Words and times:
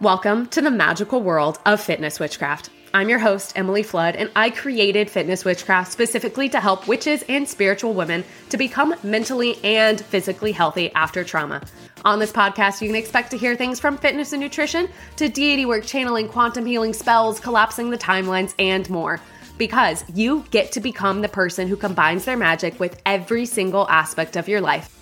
Welcome 0.00 0.46
to 0.50 0.60
the 0.60 0.70
magical 0.70 1.20
world 1.20 1.58
of 1.66 1.80
fitness 1.80 2.20
witchcraft. 2.20 2.70
I'm 2.94 3.08
your 3.08 3.18
host, 3.18 3.54
Emily 3.58 3.82
Flood, 3.82 4.14
and 4.14 4.30
I 4.36 4.48
created 4.48 5.10
Fitness 5.10 5.44
Witchcraft 5.44 5.90
specifically 5.90 6.48
to 6.50 6.60
help 6.60 6.86
witches 6.86 7.24
and 7.28 7.48
spiritual 7.48 7.94
women 7.94 8.22
to 8.50 8.56
become 8.56 8.94
mentally 9.02 9.58
and 9.64 10.00
physically 10.00 10.52
healthy 10.52 10.92
after 10.92 11.24
trauma. 11.24 11.62
On 12.04 12.20
this 12.20 12.30
podcast, 12.30 12.80
you 12.80 12.88
can 12.88 12.94
expect 12.94 13.32
to 13.32 13.36
hear 13.36 13.56
things 13.56 13.80
from 13.80 13.98
fitness 13.98 14.32
and 14.32 14.40
nutrition 14.40 14.88
to 15.16 15.28
deity 15.28 15.66
work, 15.66 15.84
channeling, 15.84 16.28
quantum 16.28 16.64
healing, 16.64 16.92
spells, 16.92 17.40
collapsing 17.40 17.90
the 17.90 17.98
timelines, 17.98 18.54
and 18.60 18.88
more. 18.88 19.20
Because 19.58 20.04
you 20.14 20.44
get 20.52 20.70
to 20.72 20.80
become 20.80 21.22
the 21.22 21.28
person 21.28 21.66
who 21.66 21.74
combines 21.74 22.24
their 22.24 22.36
magic 22.36 22.78
with 22.78 23.02
every 23.04 23.46
single 23.46 23.88
aspect 23.88 24.36
of 24.36 24.46
your 24.46 24.60
life. 24.60 24.94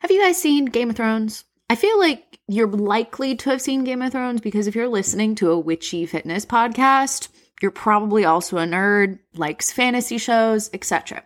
Have 0.00 0.10
you 0.10 0.20
guys 0.20 0.42
seen 0.42 0.64
Game 0.64 0.90
of 0.90 0.96
Thrones? 0.96 1.44
I 1.74 1.76
feel 1.76 1.98
like 1.98 2.38
you're 2.46 2.68
likely 2.68 3.34
to 3.34 3.50
have 3.50 3.60
seen 3.60 3.82
Game 3.82 4.00
of 4.00 4.12
Thrones 4.12 4.40
because 4.40 4.68
if 4.68 4.76
you're 4.76 4.86
listening 4.86 5.34
to 5.34 5.50
a 5.50 5.58
witchy 5.58 6.06
fitness 6.06 6.46
podcast, 6.46 7.30
you're 7.60 7.72
probably 7.72 8.24
also 8.24 8.58
a 8.58 8.64
nerd, 8.64 9.18
likes 9.34 9.72
fantasy 9.72 10.18
shows, 10.18 10.70
etc. 10.72 11.24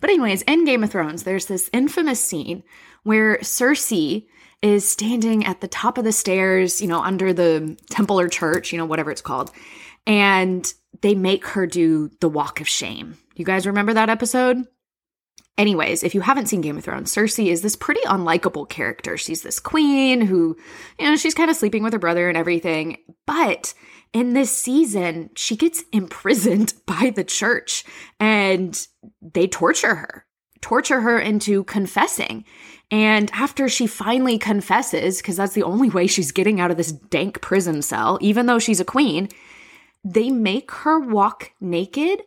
But 0.00 0.08
anyways, 0.08 0.40
in 0.40 0.64
Game 0.64 0.82
of 0.84 0.90
Thrones, 0.90 1.24
there's 1.24 1.44
this 1.44 1.68
infamous 1.74 2.18
scene 2.18 2.62
where 3.02 3.36
Cersei 3.40 4.24
is 4.62 4.88
standing 4.88 5.44
at 5.44 5.60
the 5.60 5.68
top 5.68 5.98
of 5.98 6.04
the 6.04 6.12
stairs, 6.12 6.80
you 6.80 6.88
know, 6.88 7.02
under 7.02 7.34
the 7.34 7.76
temple 7.90 8.18
or 8.18 8.28
church, 8.28 8.72
you 8.72 8.78
know, 8.78 8.86
whatever 8.86 9.10
it's 9.10 9.20
called. 9.20 9.50
And 10.06 10.64
they 11.02 11.14
make 11.14 11.44
her 11.48 11.66
do 11.66 12.10
the 12.22 12.28
walk 12.30 12.62
of 12.62 12.68
shame. 12.68 13.18
You 13.34 13.44
guys 13.44 13.66
remember 13.66 13.92
that 13.92 14.08
episode? 14.08 14.66
Anyways, 15.60 16.02
if 16.02 16.14
you 16.14 16.22
haven't 16.22 16.46
seen 16.46 16.62
Game 16.62 16.78
of 16.78 16.84
Thrones, 16.84 17.14
Cersei 17.14 17.48
is 17.48 17.60
this 17.60 17.76
pretty 17.76 18.00
unlikable 18.06 18.66
character. 18.66 19.18
She's 19.18 19.42
this 19.42 19.60
queen 19.60 20.22
who, 20.22 20.56
you 20.98 21.04
know, 21.04 21.16
she's 21.16 21.34
kind 21.34 21.50
of 21.50 21.56
sleeping 21.56 21.82
with 21.82 21.92
her 21.92 21.98
brother 21.98 22.30
and 22.30 22.38
everything. 22.38 22.96
But 23.26 23.74
in 24.14 24.32
this 24.32 24.50
season, 24.50 25.28
she 25.36 25.56
gets 25.56 25.84
imprisoned 25.92 26.72
by 26.86 27.12
the 27.14 27.24
church 27.24 27.84
and 28.18 28.86
they 29.20 29.46
torture 29.46 29.96
her, 29.96 30.24
torture 30.62 31.02
her 31.02 31.18
into 31.18 31.64
confessing. 31.64 32.46
And 32.90 33.30
after 33.34 33.68
she 33.68 33.86
finally 33.86 34.38
confesses, 34.38 35.18
because 35.18 35.36
that's 35.36 35.52
the 35.52 35.64
only 35.64 35.90
way 35.90 36.06
she's 36.06 36.32
getting 36.32 36.58
out 36.58 36.70
of 36.70 36.78
this 36.78 36.90
dank 36.90 37.42
prison 37.42 37.82
cell, 37.82 38.16
even 38.22 38.46
though 38.46 38.58
she's 38.58 38.80
a 38.80 38.84
queen, 38.84 39.28
they 40.04 40.30
make 40.30 40.70
her 40.70 40.98
walk 40.98 41.52
naked 41.60 42.22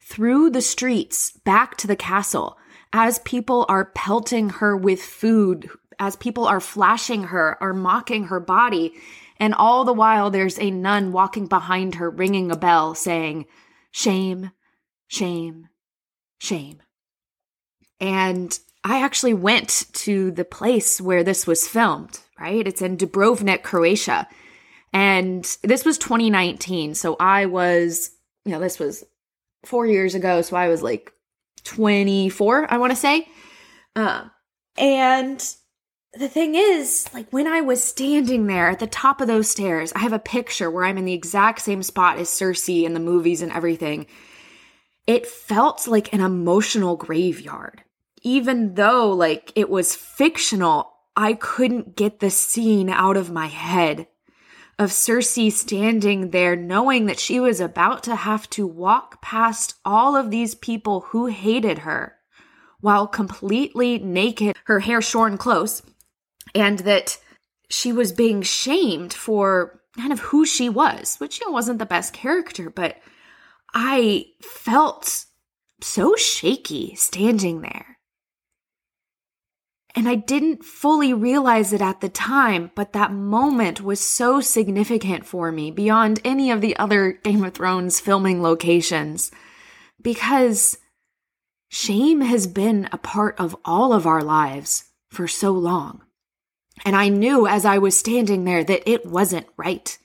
through 0.00 0.50
the 0.50 0.62
streets 0.62 1.32
back 1.44 1.76
to 1.78 1.88
the 1.88 1.96
castle 1.96 2.56
as 2.92 3.18
people 3.20 3.66
are 3.68 3.86
pelting 3.94 4.50
her 4.50 4.76
with 4.76 5.02
food, 5.02 5.68
as 5.98 6.16
people 6.16 6.46
are 6.46 6.60
flashing 6.60 7.24
her, 7.24 7.60
are 7.62 7.74
mocking 7.74 8.24
her 8.24 8.40
body. 8.40 8.94
And 9.38 9.54
all 9.54 9.84
the 9.84 9.92
while, 9.92 10.30
there's 10.30 10.58
a 10.58 10.70
nun 10.70 11.12
walking 11.12 11.46
behind 11.46 11.96
her, 11.96 12.08
ringing 12.08 12.50
a 12.50 12.56
bell, 12.56 12.94
saying, 12.94 13.46
Shame, 13.90 14.50
shame, 15.08 15.68
shame. 16.38 16.82
And 18.00 18.58
I 18.84 19.02
actually 19.02 19.34
went 19.34 19.86
to 19.94 20.30
the 20.30 20.44
place 20.44 21.00
where 21.00 21.24
this 21.24 21.46
was 21.46 21.66
filmed, 21.66 22.20
right? 22.38 22.66
It's 22.66 22.82
in 22.82 22.96
Dubrovnik, 22.96 23.62
Croatia. 23.62 24.28
And 24.92 25.44
this 25.62 25.84
was 25.84 25.98
2019. 25.98 26.94
So 26.94 27.16
I 27.18 27.46
was, 27.46 28.10
you 28.44 28.52
know, 28.52 28.60
this 28.60 28.78
was 28.78 29.04
four 29.64 29.86
years 29.86 30.14
ago. 30.14 30.40
So 30.42 30.56
I 30.56 30.68
was 30.68 30.82
like 30.82 31.12
24, 31.66 32.72
I 32.72 32.78
want 32.78 32.92
to 32.92 32.96
say. 32.96 33.28
Uh, 33.94 34.24
and 34.78 35.42
the 36.14 36.28
thing 36.28 36.54
is, 36.54 37.06
like 37.12 37.30
when 37.32 37.46
I 37.46 37.60
was 37.60 37.82
standing 37.82 38.46
there 38.46 38.70
at 38.70 38.78
the 38.78 38.86
top 38.86 39.20
of 39.20 39.26
those 39.26 39.50
stairs, 39.50 39.92
I 39.94 40.00
have 40.00 40.12
a 40.12 40.18
picture 40.18 40.70
where 40.70 40.84
I'm 40.84 40.98
in 40.98 41.04
the 41.04 41.12
exact 41.12 41.60
same 41.60 41.82
spot 41.82 42.18
as 42.18 42.28
Cersei 42.28 42.84
in 42.84 42.94
the 42.94 43.00
movies 43.00 43.42
and 43.42 43.52
everything. 43.52 44.06
It 45.06 45.26
felt 45.26 45.86
like 45.86 46.12
an 46.12 46.20
emotional 46.20 46.96
graveyard. 46.96 47.82
Even 48.22 48.74
though 48.74 49.10
like 49.10 49.52
it 49.54 49.68
was 49.68 49.94
fictional, 49.94 50.92
I 51.16 51.34
couldn't 51.34 51.96
get 51.96 52.20
the 52.20 52.30
scene 52.30 52.90
out 52.90 53.16
of 53.16 53.30
my 53.30 53.46
head 53.46 54.08
of 54.78 54.90
Cersei 54.90 55.50
standing 55.50 56.30
there 56.30 56.54
knowing 56.54 57.06
that 57.06 57.18
she 57.18 57.40
was 57.40 57.60
about 57.60 58.02
to 58.04 58.14
have 58.14 58.48
to 58.50 58.66
walk 58.66 59.22
past 59.22 59.74
all 59.84 60.16
of 60.16 60.30
these 60.30 60.54
people 60.54 61.00
who 61.00 61.26
hated 61.26 61.78
her 61.78 62.16
while 62.80 63.06
completely 63.06 63.98
naked, 63.98 64.56
her 64.64 64.80
hair 64.80 65.00
shorn 65.00 65.38
close, 65.38 65.82
and 66.54 66.80
that 66.80 67.18
she 67.70 67.92
was 67.92 68.12
being 68.12 68.42
shamed 68.42 69.12
for 69.12 69.80
kind 69.96 70.12
of 70.12 70.20
who 70.20 70.44
she 70.44 70.68
was, 70.68 71.16
which 71.16 71.40
you 71.40 71.46
know 71.46 71.52
wasn't 71.52 71.78
the 71.78 71.86
best 71.86 72.12
character, 72.12 72.68
but 72.70 72.96
I 73.74 74.26
felt 74.42 75.24
so 75.80 76.16
shaky 76.16 76.94
standing 76.94 77.62
there. 77.62 77.95
And 79.96 80.06
I 80.06 80.14
didn't 80.14 80.62
fully 80.62 81.14
realize 81.14 81.72
it 81.72 81.80
at 81.80 82.02
the 82.02 82.10
time, 82.10 82.70
but 82.74 82.92
that 82.92 83.12
moment 83.12 83.80
was 83.80 83.98
so 83.98 84.42
significant 84.42 85.24
for 85.24 85.50
me 85.50 85.70
beyond 85.70 86.20
any 86.22 86.50
of 86.50 86.60
the 86.60 86.76
other 86.76 87.12
Game 87.12 87.42
of 87.42 87.54
Thrones 87.54 87.98
filming 87.98 88.42
locations. 88.42 89.30
Because 90.02 90.76
shame 91.68 92.20
has 92.20 92.46
been 92.46 92.90
a 92.92 92.98
part 92.98 93.40
of 93.40 93.56
all 93.64 93.94
of 93.94 94.06
our 94.06 94.22
lives 94.22 94.84
for 95.08 95.26
so 95.26 95.52
long. 95.52 96.02
And 96.84 96.94
I 96.94 97.08
knew 97.08 97.46
as 97.46 97.64
I 97.64 97.78
was 97.78 97.96
standing 97.96 98.44
there 98.44 98.62
that 98.64 98.88
it 98.88 99.06
wasn't 99.06 99.46
right. 99.56 99.96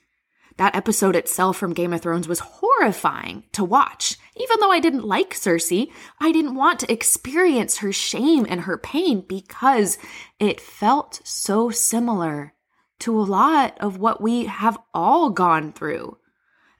That 0.55 0.73
episode 0.73 1.17
itself 1.17 1.57
from 1.57 1.73
Game 1.73 1.91
of 1.91 2.01
Thrones 2.01 2.29
was 2.29 2.39
horrifying 2.39 3.43
to 3.51 3.65
watch. 3.65 4.17
Even 4.37 4.59
though 4.59 4.71
I 4.71 4.79
didn't 4.79 5.05
like 5.05 5.33
Cersei, 5.33 5.91
I 6.19 6.31
didn't 6.31 6.55
want 6.55 6.79
to 6.79 6.91
experience 6.91 7.77
her 7.77 7.91
shame 7.91 8.45
and 8.49 8.61
her 8.61 8.77
pain 8.77 9.21
because 9.27 9.97
it 10.39 10.61
felt 10.61 11.19
so 11.25 11.69
similar 11.69 12.53
to 12.99 13.19
a 13.19 13.23
lot 13.23 13.77
of 13.79 13.97
what 13.97 14.21
we 14.21 14.45
have 14.45 14.77
all 14.93 15.31
gone 15.31 15.73
through 15.73 16.17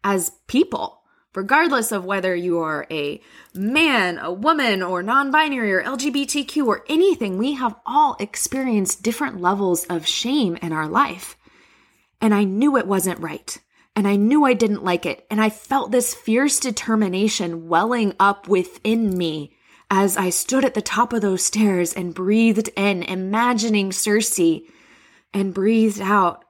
as 0.03 0.31
people. 0.47 0.99
Regardless 1.33 1.93
of 1.93 2.03
whether 2.03 2.35
you 2.35 2.59
are 2.59 2.85
a 2.91 3.21
man, 3.53 4.17
a 4.17 4.33
woman, 4.33 4.83
or 4.83 5.01
non 5.01 5.31
binary, 5.31 5.71
or 5.71 5.81
LGBTQ, 5.81 6.67
or 6.67 6.83
anything, 6.89 7.37
we 7.37 7.53
have 7.53 7.75
all 7.85 8.17
experienced 8.19 9.01
different 9.01 9.39
levels 9.39 9.85
of 9.85 10.05
shame 10.05 10.57
in 10.61 10.73
our 10.73 10.89
life. 10.89 11.37
And 12.19 12.33
I 12.33 12.43
knew 12.43 12.75
it 12.75 12.85
wasn't 12.85 13.19
right 13.19 13.57
and 13.95 14.07
I 14.07 14.15
knew 14.15 14.45
I 14.45 14.53
didn't 14.53 14.83
like 14.83 15.05
it. 15.05 15.25
And 15.29 15.41
I 15.41 15.49
felt 15.49 15.91
this 15.91 16.13
fierce 16.13 16.59
determination 16.59 17.67
welling 17.67 18.13
up 18.19 18.47
within 18.47 19.17
me 19.17 19.55
as 19.89 20.15
I 20.15 20.29
stood 20.29 20.63
at 20.63 20.73
the 20.73 20.81
top 20.81 21.11
of 21.11 21.21
those 21.21 21.43
stairs 21.43 21.93
and 21.93 22.15
breathed 22.15 22.69
in, 22.77 23.03
imagining 23.03 23.89
Cersei, 23.89 24.63
and 25.33 25.53
breathed 25.53 25.99
out, 25.99 26.45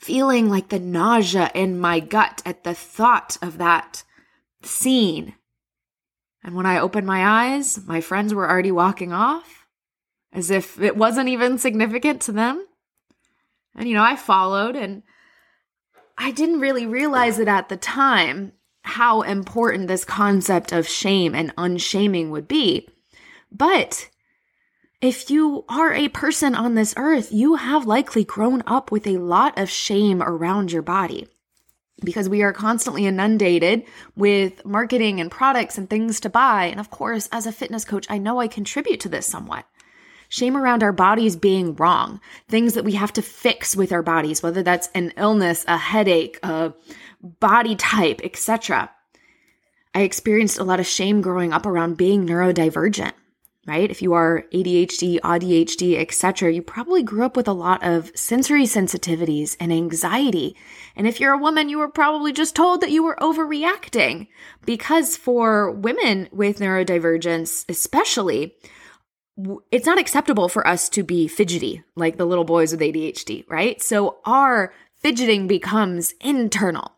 feeling 0.00 0.48
like 0.48 0.70
the 0.70 0.78
nausea 0.78 1.50
in 1.54 1.78
my 1.78 2.00
gut 2.00 2.42
at 2.46 2.64
the 2.64 2.74
thought 2.74 3.36
of 3.42 3.58
that 3.58 4.02
scene. 4.62 5.34
And 6.42 6.54
when 6.54 6.66
I 6.66 6.80
opened 6.80 7.06
my 7.06 7.52
eyes, 7.52 7.84
my 7.86 8.00
friends 8.00 8.32
were 8.32 8.48
already 8.48 8.72
walking 8.72 9.12
off, 9.12 9.66
as 10.32 10.50
if 10.50 10.80
it 10.80 10.96
wasn't 10.96 11.28
even 11.28 11.58
significant 11.58 12.22
to 12.22 12.32
them. 12.32 12.66
And, 13.74 13.88
you 13.88 13.94
know, 13.94 14.02
I 14.02 14.16
followed 14.16 14.74
and 14.74 15.02
I 16.16 16.30
didn't 16.30 16.60
really 16.60 16.86
realize 16.86 17.38
it 17.38 17.48
at 17.48 17.68
the 17.68 17.76
time 17.76 18.52
how 18.82 19.22
important 19.22 19.88
this 19.88 20.04
concept 20.04 20.72
of 20.72 20.88
shame 20.88 21.34
and 21.34 21.52
unshaming 21.56 22.30
would 22.30 22.48
be. 22.48 22.88
But 23.50 24.08
if 25.00 25.30
you 25.30 25.64
are 25.68 25.92
a 25.92 26.08
person 26.08 26.54
on 26.54 26.74
this 26.74 26.94
earth, 26.96 27.32
you 27.32 27.56
have 27.56 27.86
likely 27.86 28.24
grown 28.24 28.62
up 28.66 28.92
with 28.92 29.06
a 29.06 29.18
lot 29.18 29.58
of 29.58 29.70
shame 29.70 30.22
around 30.22 30.72
your 30.72 30.82
body 30.82 31.28
because 32.04 32.28
we 32.28 32.42
are 32.42 32.52
constantly 32.52 33.06
inundated 33.06 33.84
with 34.16 34.64
marketing 34.64 35.20
and 35.20 35.30
products 35.30 35.78
and 35.78 35.88
things 35.88 36.20
to 36.20 36.30
buy. 36.30 36.64
And 36.64 36.80
of 36.80 36.90
course, 36.90 37.28
as 37.32 37.46
a 37.46 37.52
fitness 37.52 37.84
coach, 37.84 38.06
I 38.08 38.18
know 38.18 38.40
I 38.40 38.48
contribute 38.48 39.00
to 39.00 39.08
this 39.08 39.26
somewhat 39.26 39.64
shame 40.32 40.56
around 40.56 40.82
our 40.82 40.94
bodies 40.94 41.36
being 41.36 41.76
wrong, 41.76 42.18
things 42.48 42.72
that 42.72 42.86
we 42.86 42.92
have 42.92 43.12
to 43.12 43.20
fix 43.20 43.76
with 43.76 43.92
our 43.92 44.02
bodies, 44.02 44.42
whether 44.42 44.62
that's 44.62 44.88
an 44.94 45.12
illness, 45.18 45.62
a 45.68 45.76
headache, 45.76 46.38
a 46.42 46.72
body 47.38 47.76
type, 47.76 48.22
etc. 48.24 48.90
I 49.94 50.00
experienced 50.00 50.58
a 50.58 50.64
lot 50.64 50.80
of 50.80 50.86
shame 50.86 51.20
growing 51.20 51.52
up 51.52 51.66
around 51.66 51.98
being 51.98 52.26
neurodivergent, 52.26 53.12
right? 53.66 53.90
If 53.90 54.00
you 54.00 54.14
are 54.14 54.46
ADHD, 54.54 55.20
ADHD, 55.20 56.00
etc., 56.00 56.50
you 56.50 56.62
probably 56.62 57.02
grew 57.02 57.26
up 57.26 57.36
with 57.36 57.46
a 57.46 57.52
lot 57.52 57.84
of 57.84 58.10
sensory 58.14 58.64
sensitivities 58.64 59.54
and 59.60 59.70
anxiety. 59.70 60.56
And 60.96 61.06
if 61.06 61.20
you're 61.20 61.34
a 61.34 61.38
woman, 61.38 61.68
you 61.68 61.78
were 61.78 61.90
probably 61.90 62.32
just 62.32 62.56
told 62.56 62.80
that 62.80 62.90
you 62.90 63.02
were 63.02 63.18
overreacting 63.20 64.28
because 64.64 65.14
for 65.14 65.70
women 65.70 66.30
with 66.32 66.58
neurodivergence, 66.58 67.66
especially, 67.68 68.54
it's 69.70 69.86
not 69.86 69.98
acceptable 69.98 70.48
for 70.48 70.66
us 70.66 70.88
to 70.90 71.02
be 71.02 71.28
fidgety 71.28 71.82
like 71.96 72.16
the 72.16 72.24
little 72.24 72.44
boys 72.44 72.72
with 72.72 72.80
ADHD, 72.80 73.44
right? 73.48 73.80
So 73.80 74.18
our 74.24 74.72
fidgeting 74.96 75.46
becomes 75.46 76.14
internal. 76.20 76.92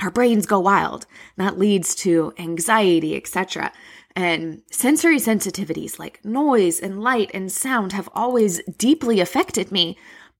Our 0.00 0.10
brains 0.10 0.46
go 0.46 0.58
wild. 0.60 1.06
That 1.36 1.58
leads 1.58 1.94
to 1.96 2.32
anxiety, 2.38 3.16
etc. 3.16 3.72
And 4.14 4.62
sensory 4.70 5.18
sensitivities 5.18 5.98
like 5.98 6.24
noise 6.24 6.80
and 6.80 7.02
light 7.02 7.30
and 7.32 7.50
sound 7.50 7.92
have 7.92 8.08
always 8.14 8.60
deeply 8.76 9.20
affected 9.20 9.70
me. 9.72 9.96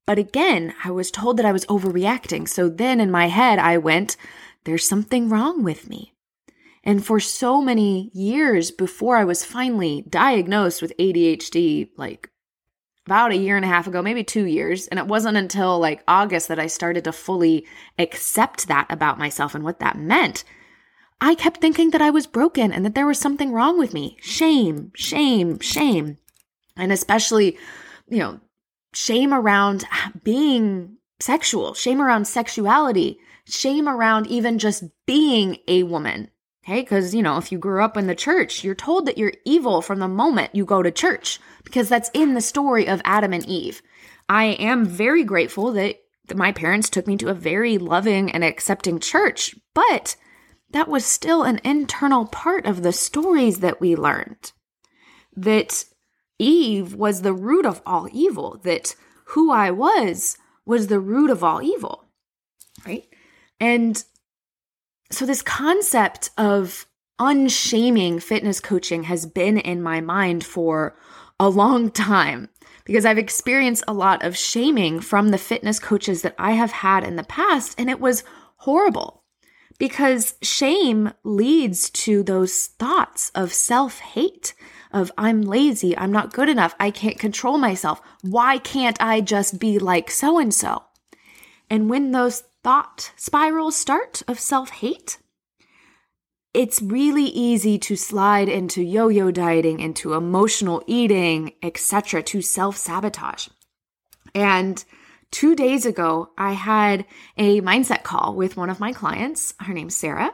But 0.06 0.18
again, 0.18 0.74
I 0.84 0.90
was 0.90 1.10
told 1.10 1.36
that 1.36 1.46
I 1.46 1.52
was 1.52 1.64
overreacting. 1.66 2.48
So 2.48 2.68
then 2.68 3.00
in 3.00 3.10
my 3.10 3.28
head, 3.28 3.58
I 3.58 3.78
went, 3.78 4.16
there's 4.64 4.86
something 4.86 5.28
wrong 5.28 5.62
with 5.62 5.88
me. 5.88 6.12
And 6.84 7.04
for 7.04 7.20
so 7.20 7.62
many 7.62 8.10
years 8.12 8.70
before 8.70 9.16
I 9.16 9.24
was 9.24 9.44
finally 9.44 10.04
diagnosed 10.08 10.82
with 10.82 10.96
ADHD, 10.98 11.90
like 11.96 12.30
about 13.06 13.32
a 13.32 13.36
year 13.36 13.56
and 13.56 13.64
a 13.64 13.68
half 13.68 13.86
ago, 13.86 14.02
maybe 14.02 14.24
two 14.24 14.46
years. 14.46 14.88
And 14.88 14.98
it 14.98 15.06
wasn't 15.06 15.36
until 15.36 15.78
like 15.78 16.02
August 16.06 16.48
that 16.48 16.58
I 16.58 16.66
started 16.66 17.04
to 17.04 17.12
fully 17.12 17.66
accept 17.98 18.68
that 18.68 18.86
about 18.90 19.18
myself 19.18 19.54
and 19.54 19.64
what 19.64 19.80
that 19.80 19.98
meant. 19.98 20.44
I 21.20 21.36
kept 21.36 21.60
thinking 21.60 21.90
that 21.90 22.02
I 22.02 22.10
was 22.10 22.26
broken 22.26 22.72
and 22.72 22.84
that 22.84 22.96
there 22.96 23.06
was 23.06 23.18
something 23.18 23.52
wrong 23.52 23.78
with 23.78 23.94
me. 23.94 24.16
Shame, 24.20 24.90
shame, 24.96 25.60
shame. 25.60 26.18
And 26.76 26.90
especially, 26.90 27.58
you 28.08 28.18
know, 28.18 28.40
shame 28.92 29.32
around 29.32 29.84
being 30.24 30.96
sexual, 31.20 31.74
shame 31.74 32.02
around 32.02 32.26
sexuality, 32.26 33.18
shame 33.46 33.88
around 33.88 34.26
even 34.26 34.58
just 34.58 34.84
being 35.06 35.58
a 35.68 35.84
woman. 35.84 36.28
Okay, 36.64 36.80
because, 36.80 37.14
you 37.14 37.22
know, 37.22 37.38
if 37.38 37.50
you 37.50 37.58
grew 37.58 37.82
up 37.82 37.96
in 37.96 38.06
the 38.06 38.14
church, 38.14 38.62
you're 38.62 38.74
told 38.74 39.06
that 39.06 39.18
you're 39.18 39.32
evil 39.44 39.82
from 39.82 39.98
the 39.98 40.06
moment 40.06 40.54
you 40.54 40.64
go 40.64 40.82
to 40.82 40.92
church 40.92 41.40
because 41.64 41.88
that's 41.88 42.10
in 42.14 42.34
the 42.34 42.40
story 42.40 42.86
of 42.86 43.02
Adam 43.04 43.32
and 43.32 43.44
Eve. 43.46 43.82
I 44.28 44.44
am 44.44 44.84
very 44.84 45.24
grateful 45.24 45.72
that, 45.72 45.96
that 46.28 46.36
my 46.36 46.52
parents 46.52 46.88
took 46.88 47.08
me 47.08 47.16
to 47.16 47.28
a 47.28 47.34
very 47.34 47.78
loving 47.78 48.30
and 48.30 48.44
accepting 48.44 49.00
church, 49.00 49.56
but 49.74 50.14
that 50.70 50.88
was 50.88 51.04
still 51.04 51.42
an 51.42 51.60
internal 51.64 52.26
part 52.26 52.64
of 52.64 52.82
the 52.82 52.92
stories 52.92 53.58
that 53.58 53.80
we 53.80 53.96
learned. 53.96 54.52
That 55.36 55.84
Eve 56.38 56.94
was 56.94 57.22
the 57.22 57.34
root 57.34 57.66
of 57.66 57.82
all 57.84 58.08
evil, 58.12 58.60
that 58.62 58.94
who 59.26 59.50
I 59.50 59.70
was 59.72 60.38
was 60.64 60.86
the 60.86 61.00
root 61.00 61.30
of 61.30 61.42
all 61.42 61.60
evil, 61.60 62.04
right? 62.86 63.06
And 63.58 64.02
so, 65.12 65.26
this 65.26 65.42
concept 65.42 66.30
of 66.38 66.86
unshaming 67.18 68.18
fitness 68.18 68.60
coaching 68.60 69.04
has 69.04 69.26
been 69.26 69.58
in 69.58 69.82
my 69.82 70.00
mind 70.00 70.44
for 70.44 70.96
a 71.38 71.48
long 71.48 71.90
time 71.90 72.48
because 72.84 73.04
I've 73.04 73.18
experienced 73.18 73.84
a 73.86 73.92
lot 73.92 74.24
of 74.24 74.36
shaming 74.36 75.00
from 75.00 75.28
the 75.28 75.38
fitness 75.38 75.78
coaches 75.78 76.22
that 76.22 76.34
I 76.38 76.52
have 76.52 76.72
had 76.72 77.04
in 77.04 77.16
the 77.16 77.24
past, 77.24 77.78
and 77.78 77.90
it 77.90 78.00
was 78.00 78.24
horrible 78.56 79.22
because 79.78 80.34
shame 80.42 81.12
leads 81.24 81.90
to 81.90 82.22
those 82.22 82.66
thoughts 82.66 83.30
of 83.34 83.52
self 83.52 83.98
hate, 83.98 84.54
of 84.92 85.12
I'm 85.18 85.42
lazy, 85.42 85.96
I'm 85.96 86.12
not 86.12 86.32
good 86.32 86.48
enough, 86.48 86.74
I 86.80 86.90
can't 86.90 87.18
control 87.18 87.58
myself. 87.58 88.00
Why 88.22 88.58
can't 88.58 89.00
I 89.02 89.20
just 89.20 89.58
be 89.58 89.78
like 89.78 90.10
so 90.10 90.38
and 90.38 90.54
so? 90.54 90.84
And 91.68 91.88
when 91.88 92.12
those 92.12 92.44
thought 92.62 93.12
spiral 93.16 93.70
start 93.70 94.22
of 94.28 94.38
self 94.38 94.70
hate, 94.70 95.18
it's 96.54 96.82
really 96.82 97.24
easy 97.24 97.78
to 97.78 97.96
slide 97.96 98.48
into 98.48 98.82
yo 98.82 99.08
yo 99.08 99.30
dieting, 99.30 99.80
into 99.80 100.14
emotional 100.14 100.82
eating, 100.86 101.54
etc., 101.62 102.22
to 102.22 102.42
self 102.42 102.76
sabotage. 102.76 103.48
And 104.34 104.84
two 105.30 105.56
days 105.56 105.86
ago, 105.86 106.30
I 106.36 106.52
had 106.52 107.06
a 107.36 107.60
mindset 107.62 108.02
call 108.02 108.34
with 108.34 108.56
one 108.56 108.70
of 108.70 108.80
my 108.80 108.92
clients. 108.92 109.54
Her 109.60 109.72
name's 109.72 109.96
Sarah. 109.96 110.32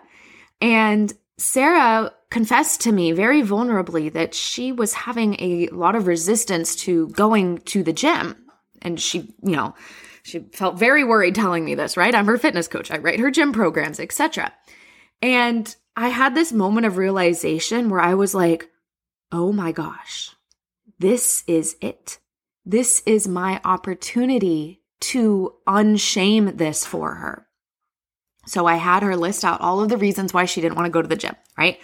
And 0.60 1.12
Sarah 1.38 2.12
confessed 2.30 2.80
to 2.82 2.92
me 2.92 3.12
very 3.12 3.42
vulnerably 3.42 4.12
that 4.12 4.34
she 4.34 4.72
was 4.72 4.92
having 4.92 5.36
a 5.38 5.68
lot 5.68 5.94
of 5.94 6.06
resistance 6.06 6.74
to 6.76 7.08
going 7.10 7.58
to 7.58 7.82
the 7.82 7.92
gym. 7.92 8.36
And 8.82 9.00
she, 9.00 9.34
you 9.42 9.56
know, 9.56 9.74
she 10.28 10.40
felt 10.52 10.78
very 10.78 11.04
worried 11.04 11.34
telling 11.34 11.64
me 11.64 11.74
this, 11.74 11.96
right? 11.96 12.14
I'm 12.14 12.26
her 12.26 12.38
fitness 12.38 12.68
coach. 12.68 12.90
I 12.90 12.98
write 12.98 13.20
her 13.20 13.30
gym 13.30 13.52
programs, 13.52 13.98
etc. 13.98 14.52
And 15.22 15.74
I 15.96 16.08
had 16.08 16.34
this 16.34 16.52
moment 16.52 16.86
of 16.86 16.96
realization 16.96 17.88
where 17.88 18.00
I 18.00 18.14
was 18.14 18.34
like, 18.34 18.70
"Oh 19.32 19.52
my 19.52 19.72
gosh. 19.72 20.30
This 20.98 21.44
is 21.46 21.76
it. 21.80 22.18
This 22.64 23.02
is 23.06 23.26
my 23.26 23.60
opportunity 23.64 24.82
to 25.00 25.54
unshame 25.66 26.58
this 26.58 26.84
for 26.84 27.14
her. 27.14 27.46
So 28.46 28.66
I 28.66 28.76
had 28.76 29.02
her 29.02 29.16
list 29.16 29.44
out 29.44 29.60
all 29.60 29.80
of 29.80 29.88
the 29.88 29.96
reasons 29.96 30.34
why 30.34 30.44
she 30.44 30.60
didn't 30.60 30.76
want 30.76 30.86
to 30.86 30.90
go 30.90 31.02
to 31.02 31.08
the 31.08 31.16
gym, 31.16 31.36
right? 31.56 31.78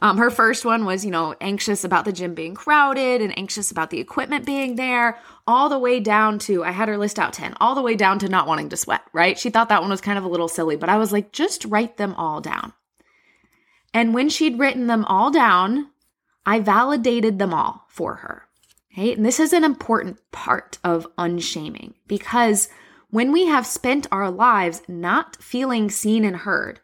Um, 0.00 0.18
her 0.18 0.30
first 0.30 0.64
one 0.64 0.84
was, 0.84 1.04
you 1.04 1.10
know, 1.10 1.34
anxious 1.40 1.84
about 1.84 2.04
the 2.04 2.12
gym 2.12 2.34
being 2.34 2.54
crowded 2.54 3.22
and 3.22 3.36
anxious 3.38 3.70
about 3.70 3.90
the 3.90 4.00
equipment 4.00 4.44
being 4.44 4.76
there, 4.76 5.18
all 5.46 5.68
the 5.68 5.78
way 5.78 6.00
down 6.00 6.38
to, 6.40 6.64
I 6.64 6.72
had 6.72 6.88
her 6.88 6.98
list 6.98 7.18
out 7.18 7.32
10, 7.32 7.54
all 7.60 7.74
the 7.74 7.82
way 7.82 7.94
down 7.94 8.18
to 8.20 8.28
not 8.28 8.46
wanting 8.46 8.68
to 8.70 8.76
sweat, 8.76 9.02
right? 9.12 9.38
She 9.38 9.50
thought 9.50 9.68
that 9.68 9.82
one 9.82 9.90
was 9.90 10.00
kind 10.00 10.18
of 10.18 10.24
a 10.24 10.28
little 10.28 10.48
silly, 10.48 10.76
but 10.76 10.88
I 10.88 10.98
was 10.98 11.12
like, 11.12 11.32
just 11.32 11.64
write 11.66 11.96
them 11.96 12.14
all 12.14 12.40
down. 12.40 12.72
And 13.92 14.12
when 14.12 14.28
she'd 14.28 14.58
written 14.58 14.88
them 14.88 15.04
all 15.04 15.30
down, 15.30 15.90
I 16.44 16.60
validated 16.60 17.38
them 17.38 17.54
all 17.54 17.86
for 17.88 18.16
her. 18.16 18.48
Okay. 18.92 19.14
And 19.14 19.24
this 19.24 19.40
is 19.40 19.52
an 19.52 19.64
important 19.64 20.18
part 20.30 20.78
of 20.84 21.06
unshaming 21.18 21.94
because 22.06 22.68
when 23.10 23.32
we 23.32 23.46
have 23.46 23.66
spent 23.66 24.06
our 24.12 24.30
lives 24.30 24.82
not 24.88 25.36
feeling 25.42 25.90
seen 25.90 26.24
and 26.24 26.36
heard, 26.36 26.80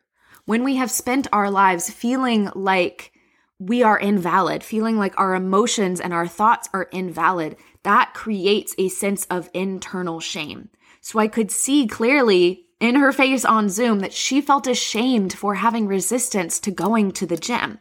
when 0.51 0.65
we 0.65 0.75
have 0.75 0.91
spent 0.91 1.29
our 1.33 1.49
lives 1.49 1.89
feeling 1.91 2.51
like 2.57 3.13
we 3.61 3.85
are 3.85 3.97
invalid, 3.97 4.65
feeling 4.65 4.97
like 4.97 5.15
our 5.17 5.37
emotions 5.37 6.01
and 6.01 6.13
our 6.13 6.27
thoughts 6.27 6.69
are 6.73 6.89
invalid, 6.91 7.55
that 7.85 8.15
creates 8.15 8.75
a 8.77 8.89
sense 8.89 9.25
of 9.27 9.49
internal 9.55 10.19
shame. 10.19 10.69
So 11.01 11.21
I 11.21 11.29
could 11.29 11.53
see 11.53 11.87
clearly 11.87 12.67
in 12.81 12.97
her 12.97 13.13
face 13.13 13.45
on 13.45 13.69
Zoom 13.69 14.01
that 14.01 14.13
she 14.13 14.41
felt 14.41 14.67
ashamed 14.67 15.33
for 15.33 15.55
having 15.55 15.87
resistance 15.87 16.59
to 16.59 16.73
going 16.73 17.13
to 17.13 17.27
the 17.27 17.37
gym. 17.37 17.79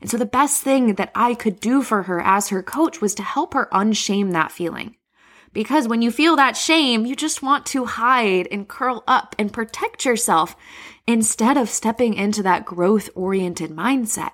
And 0.00 0.10
so 0.10 0.16
the 0.16 0.26
best 0.26 0.60
thing 0.60 0.96
that 0.96 1.12
I 1.14 1.34
could 1.34 1.60
do 1.60 1.82
for 1.82 2.02
her 2.02 2.20
as 2.20 2.48
her 2.48 2.64
coach 2.64 3.00
was 3.00 3.14
to 3.14 3.22
help 3.22 3.54
her 3.54 3.68
unshame 3.70 4.32
that 4.32 4.50
feeling. 4.50 4.96
Because 5.58 5.88
when 5.88 6.02
you 6.02 6.12
feel 6.12 6.36
that 6.36 6.56
shame, 6.56 7.04
you 7.04 7.16
just 7.16 7.42
want 7.42 7.66
to 7.66 7.84
hide 7.84 8.46
and 8.52 8.68
curl 8.68 9.02
up 9.08 9.34
and 9.40 9.52
protect 9.52 10.04
yourself 10.04 10.54
instead 11.04 11.56
of 11.56 11.68
stepping 11.68 12.14
into 12.14 12.44
that 12.44 12.64
growth 12.64 13.10
oriented 13.16 13.72
mindset 13.72 14.30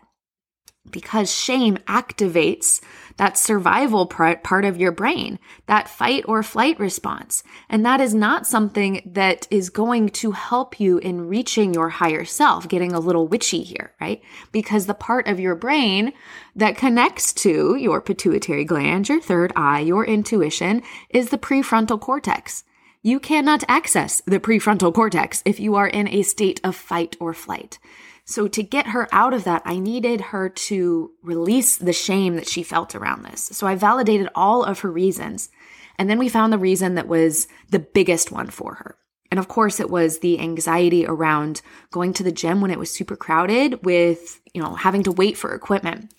because 0.90 1.32
shame 1.32 1.76
activates 1.88 2.80
that 3.16 3.38
survival 3.38 4.06
part 4.06 4.64
of 4.64 4.76
your 4.76 4.90
brain, 4.90 5.38
that 5.66 5.88
fight 5.88 6.24
or 6.26 6.42
flight 6.42 6.78
response. 6.80 7.44
And 7.68 7.86
that 7.86 8.00
is 8.00 8.12
not 8.12 8.46
something 8.46 9.02
that 9.06 9.46
is 9.50 9.70
going 9.70 10.08
to 10.10 10.32
help 10.32 10.80
you 10.80 10.98
in 10.98 11.28
reaching 11.28 11.72
your 11.72 11.90
higher 11.90 12.24
self, 12.24 12.68
getting 12.68 12.92
a 12.92 13.00
little 13.00 13.28
witchy 13.28 13.62
here, 13.62 13.92
right? 14.00 14.20
Because 14.50 14.86
the 14.86 14.94
part 14.94 15.28
of 15.28 15.38
your 15.38 15.54
brain 15.54 16.12
that 16.56 16.76
connects 16.76 17.32
to 17.34 17.76
your 17.76 18.00
pituitary 18.00 18.64
gland, 18.64 19.08
your 19.08 19.20
third 19.20 19.52
eye, 19.54 19.80
your 19.80 20.04
intuition 20.04 20.82
is 21.08 21.30
the 21.30 21.38
prefrontal 21.38 22.00
cortex. 22.00 22.64
You 23.02 23.20
cannot 23.20 23.64
access 23.68 24.22
the 24.26 24.40
prefrontal 24.40 24.92
cortex 24.92 25.42
if 25.44 25.60
you 25.60 25.76
are 25.76 25.86
in 25.86 26.08
a 26.08 26.22
state 26.22 26.60
of 26.64 26.74
fight 26.74 27.16
or 27.20 27.32
flight. 27.32 27.78
So 28.24 28.48
to 28.48 28.62
get 28.62 28.88
her 28.88 29.08
out 29.12 29.34
of 29.34 29.44
that, 29.44 29.62
I 29.64 29.78
needed 29.78 30.20
her 30.20 30.48
to 30.48 31.10
release 31.22 31.76
the 31.76 31.92
shame 31.92 32.36
that 32.36 32.48
she 32.48 32.62
felt 32.62 32.94
around 32.94 33.24
this. 33.24 33.42
So 33.42 33.66
I 33.66 33.74
validated 33.74 34.28
all 34.34 34.64
of 34.64 34.80
her 34.80 34.90
reasons. 34.90 35.50
And 35.98 36.08
then 36.08 36.18
we 36.18 36.28
found 36.28 36.52
the 36.52 36.58
reason 36.58 36.94
that 36.94 37.06
was 37.06 37.46
the 37.70 37.78
biggest 37.78 38.32
one 38.32 38.48
for 38.48 38.76
her. 38.76 38.96
And 39.30 39.38
of 39.38 39.48
course, 39.48 39.78
it 39.78 39.90
was 39.90 40.20
the 40.20 40.40
anxiety 40.40 41.04
around 41.06 41.60
going 41.90 42.12
to 42.14 42.22
the 42.22 42.32
gym 42.32 42.60
when 42.60 42.70
it 42.70 42.78
was 42.78 42.90
super 42.90 43.16
crowded 43.16 43.84
with, 43.84 44.40
you 44.54 44.62
know, 44.62 44.74
having 44.74 45.02
to 45.02 45.12
wait 45.12 45.36
for 45.36 45.54
equipment. 45.54 46.12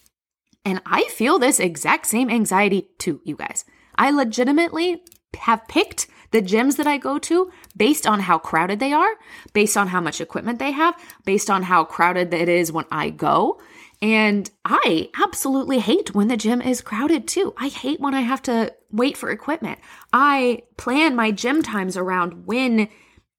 And 0.64 0.82
I 0.86 1.06
feel 1.06 1.40
this 1.40 1.60
exact 1.60 2.08
same 2.08 2.30
anxiety 2.30 2.90
too, 2.98 3.22
you 3.24 3.36
guys. 3.36 3.66
I 3.96 4.12
legitimately 4.12 5.04
have 5.38 5.68
picked 5.68 6.08
the 6.36 6.42
gyms 6.42 6.76
that 6.76 6.86
I 6.86 6.98
go 6.98 7.18
to 7.18 7.50
based 7.78 8.06
on 8.06 8.20
how 8.20 8.38
crowded 8.38 8.80
they 8.80 8.92
are, 8.92 9.16
based 9.54 9.78
on 9.78 9.88
how 9.88 10.02
much 10.02 10.20
equipment 10.20 10.60
they 10.60 10.72
have, 10.72 10.94
based 11.24 11.50
on 11.50 11.64
how 11.64 11.86
crowded 11.86 12.34
it 12.34 12.50
is 12.50 12.74
when 12.74 12.84
I 12.92 13.10
go. 13.10 13.62
And 14.02 14.52
I 14.66 15.10
absolutely 15.18 15.80
hate 15.80 16.14
when 16.14 16.28
the 16.28 16.36
gym 16.36 16.62
is 16.62 16.82
crowded 16.82 17.26
too. 17.26 17.54
I 17.56 17.70
hate 17.70 18.02
when 18.02 18.14
I 18.14 18.20
have 18.20 18.42
to 18.44 18.74
wait 18.92 19.16
for 19.16 19.30
equipment. 19.32 19.80
I 20.12 20.64
plan 20.76 21.16
my 21.16 21.32
gym 21.32 21.64
times 21.64 21.96
around 21.96 22.46
when 22.46 22.90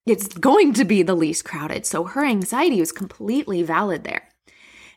it's 0.07 0.29
going 0.29 0.73
to 0.73 0.83
be 0.83 1.03
the 1.03 1.15
least 1.15 1.45
crowded. 1.45 1.85
So 1.85 2.05
her 2.05 2.25
anxiety 2.25 2.79
was 2.79 2.91
completely 2.91 3.61
valid 3.61 4.05
there. 4.05 4.27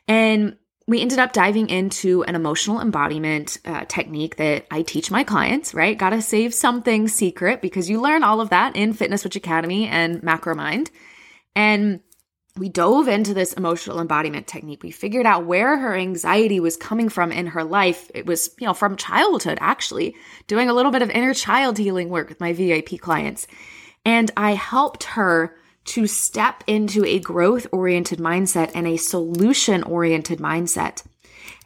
And 0.07 0.57
we 0.87 0.99
ended 1.01 1.19
up 1.19 1.31
diving 1.31 1.69
into 1.69 2.23
an 2.23 2.35
emotional 2.35 2.81
embodiment 2.81 3.59
uh, 3.65 3.85
technique 3.85 4.37
that 4.37 4.65
I 4.71 4.81
teach 4.81 5.11
my 5.11 5.23
clients, 5.23 5.73
right? 5.73 5.97
Gotta 5.97 6.21
save 6.21 6.53
something 6.53 7.07
secret 7.07 7.61
because 7.61 7.89
you 7.89 8.01
learn 8.01 8.23
all 8.23 8.41
of 8.41 8.49
that 8.49 8.75
in 8.75 8.93
Fitness 8.93 9.23
Witch 9.23 9.35
Academy 9.35 9.87
and 9.87 10.21
Macromind. 10.21 10.89
And 11.55 12.01
we 12.57 12.67
dove 12.67 13.07
into 13.07 13.33
this 13.33 13.53
emotional 13.53 14.01
embodiment 14.01 14.47
technique. 14.47 14.83
We 14.83 14.91
figured 14.91 15.25
out 15.25 15.45
where 15.45 15.77
her 15.77 15.95
anxiety 15.95 16.59
was 16.59 16.75
coming 16.75 17.07
from 17.07 17.31
in 17.31 17.47
her 17.47 17.63
life. 17.63 18.11
It 18.13 18.25
was, 18.25 18.53
you 18.59 18.67
know, 18.67 18.73
from 18.73 18.97
childhood, 18.97 19.57
actually, 19.61 20.15
doing 20.47 20.69
a 20.69 20.73
little 20.73 20.91
bit 20.91 21.01
of 21.01 21.09
inner 21.09 21.33
child 21.33 21.77
healing 21.77 22.09
work 22.09 22.27
with 22.27 22.41
my 22.41 22.51
VIP 22.51 22.99
clients. 22.99 23.47
And 24.03 24.29
I 24.35 24.55
helped 24.55 25.05
her 25.05 25.55
to 25.85 26.07
step 26.07 26.63
into 26.67 27.03
a 27.05 27.19
growth 27.19 27.67
oriented 27.71 28.19
mindset 28.19 28.71
and 28.75 28.87
a 28.87 28.97
solution 28.97 29.83
oriented 29.83 30.39
mindset. 30.39 31.03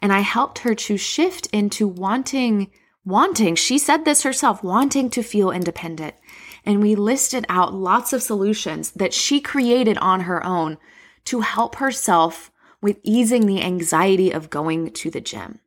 And 0.00 0.12
I 0.12 0.20
helped 0.20 0.60
her 0.60 0.74
to 0.74 0.96
shift 0.96 1.46
into 1.52 1.86
wanting, 1.86 2.70
wanting, 3.04 3.54
she 3.54 3.78
said 3.78 4.04
this 4.04 4.22
herself, 4.22 4.62
wanting 4.62 5.10
to 5.10 5.22
feel 5.22 5.50
independent. 5.50 6.14
And 6.64 6.82
we 6.82 6.94
listed 6.94 7.46
out 7.48 7.74
lots 7.74 8.12
of 8.12 8.22
solutions 8.22 8.90
that 8.92 9.14
she 9.14 9.40
created 9.40 9.98
on 9.98 10.20
her 10.20 10.44
own 10.44 10.78
to 11.26 11.40
help 11.40 11.76
herself 11.76 12.50
with 12.80 12.98
easing 13.02 13.46
the 13.46 13.62
anxiety 13.62 14.30
of 14.30 14.50
going 14.50 14.92
to 14.92 15.10
the 15.10 15.20
gym. 15.20 15.60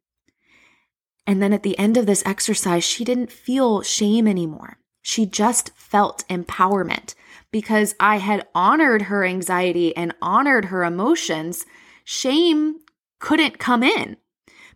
And 1.26 1.42
then 1.42 1.54
at 1.54 1.64
the 1.64 1.78
end 1.78 1.96
of 1.96 2.06
this 2.06 2.24
exercise, 2.26 2.84
she 2.84 3.06
didn't 3.06 3.32
feel 3.32 3.82
shame 3.82 4.28
anymore. 4.28 4.80
She 5.02 5.26
just 5.26 5.72
felt 5.76 6.28
empowerment 6.28 7.14
because 7.52 7.96
I 8.00 8.18
had 8.18 8.48
honored 8.54 9.04
her 9.04 9.26
anxiety 9.26 9.96
and 9.96 10.14
honored 10.22 10.66
her 10.66 10.84
emotions, 10.84 11.66
shame 12.04 12.78
couldn't 13.20 13.60
come 13.60 13.84
in 13.84 14.18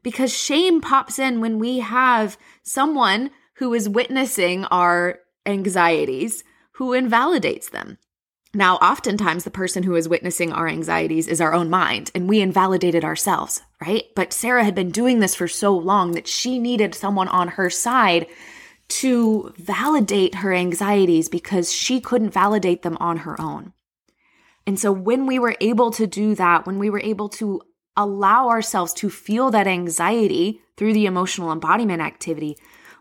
because 0.03 0.37
shame 0.37 0.81
pops 0.81 1.17
in 1.17 1.39
when 1.39 1.59
we 1.59 1.79
have 1.79 2.37
someone 2.61 3.31
who 3.55 3.73
is 3.73 3.87
witnessing 3.89 4.65
our 4.65 5.19
anxieties 5.45 6.43
who 6.73 6.93
invalidates 6.93 7.69
them. 7.69 7.97
Now, 8.55 8.75
oftentimes 8.75 9.45
the 9.45 9.51
person 9.51 9.81
who 9.81 9.95
is 9.95 10.07
witnessing 10.07 10.51
our 10.51 10.67
anxieties 10.67 11.27
is 11.27 11.41
our 11.41 11.53
own 11.53 11.71
mind, 11.71 12.11
and 12.13 12.29
we 12.29 12.39
invalidated 12.39 13.03
ourselves, 13.03 13.61
right? 13.81 14.03
But 14.15 14.31
Sarah 14.31 14.63
had 14.63 14.75
been 14.75 14.91
doing 14.91 15.19
this 15.19 15.33
for 15.33 15.47
so 15.47 15.75
long 15.75 16.11
that 16.11 16.27
she 16.27 16.59
needed 16.59 16.93
someone 16.93 17.27
on 17.29 17.47
her 17.49 17.71
side 17.71 18.27
to 18.89 19.53
validate 19.57 20.35
her 20.35 20.53
anxieties 20.53 21.29
because 21.29 21.71
she 21.71 21.99
couldn't 21.99 22.33
validate 22.33 22.81
them 22.81 22.97
on 22.99 23.17
her 23.17 23.39
own. 23.39 23.73
And 24.65 24.79
so 24.79 24.91
when 24.91 25.25
we 25.25 25.39
were 25.39 25.55
able 25.59 25.91
to 25.91 26.07
do 26.07 26.35
that, 26.35 26.65
when 26.65 26.79
we 26.79 26.89
were 26.89 27.01
able 27.01 27.29
to 27.29 27.61
allow 27.97 28.49
ourselves 28.49 28.93
to 28.93 29.09
feel 29.09 29.51
that 29.51 29.67
anxiety 29.67 30.61
through 30.77 30.93
the 30.93 31.05
emotional 31.05 31.51
embodiment 31.51 32.01
activity, 32.01 32.55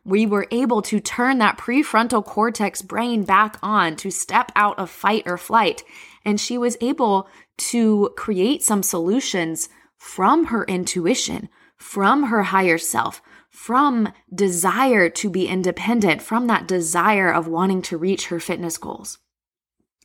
we 0.04 0.26
were 0.26 0.48
able 0.50 0.82
to 0.82 1.00
turn 1.00 1.38
that 1.38 1.58
prefrontal 1.58 2.24
cortex 2.24 2.82
brain 2.82 3.22
back 3.22 3.56
on 3.62 3.94
to 3.96 4.10
step 4.10 4.50
out 4.56 4.78
of 4.78 4.90
fight 4.90 5.22
or 5.26 5.38
flight. 5.38 5.84
And 6.24 6.40
she 6.40 6.58
was 6.58 6.76
able 6.80 7.28
to 7.58 8.12
create 8.16 8.62
some 8.62 8.82
solutions 8.82 9.68
from 9.96 10.46
her 10.46 10.64
intuition, 10.64 11.48
from 11.76 12.24
her 12.24 12.42
higher 12.44 12.78
self, 12.78 13.22
from 13.52 14.10
desire 14.34 15.10
to 15.10 15.30
be 15.30 15.46
independent, 15.46 16.22
from 16.22 16.46
that 16.46 16.66
desire 16.66 17.30
of 17.30 17.46
wanting 17.46 17.82
to 17.82 17.98
reach 17.98 18.28
her 18.28 18.40
fitness 18.40 18.78
goals. 18.78 19.18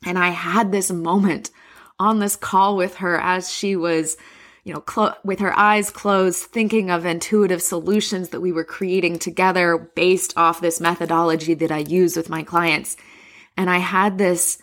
And 0.06 0.20
I 0.20 0.30
had 0.30 0.72
this 0.72 0.92
moment 0.92 1.50
on 1.98 2.20
this 2.20 2.36
call 2.36 2.75
with 2.75 2.96
her 2.96 3.20
as 3.20 3.51
she 3.51 3.75
was, 3.75 4.18
you 4.66 4.74
know, 4.74 4.82
clo- 4.82 5.16
with 5.24 5.39
her 5.39 5.58
eyes 5.58 5.89
closed, 5.89 6.44
thinking 6.44 6.92
of 6.92 7.06
intuitive 7.06 7.62
solutions 7.62 8.30
that 8.30 8.42
we 8.42 8.51
were 8.51 8.66
creating 8.66 9.18
together 9.18 9.92
based 9.96 10.34
off 10.38 10.62
this 10.62 10.82
methodology 10.82 11.54
that 11.56 11.72
I 11.72 11.80
use 11.80 12.18
with 12.18 12.30
my 12.30 12.44
clients. 12.44 12.98
And 13.56 13.70
I 13.70 13.77
had 13.77 14.18
this 14.18 14.60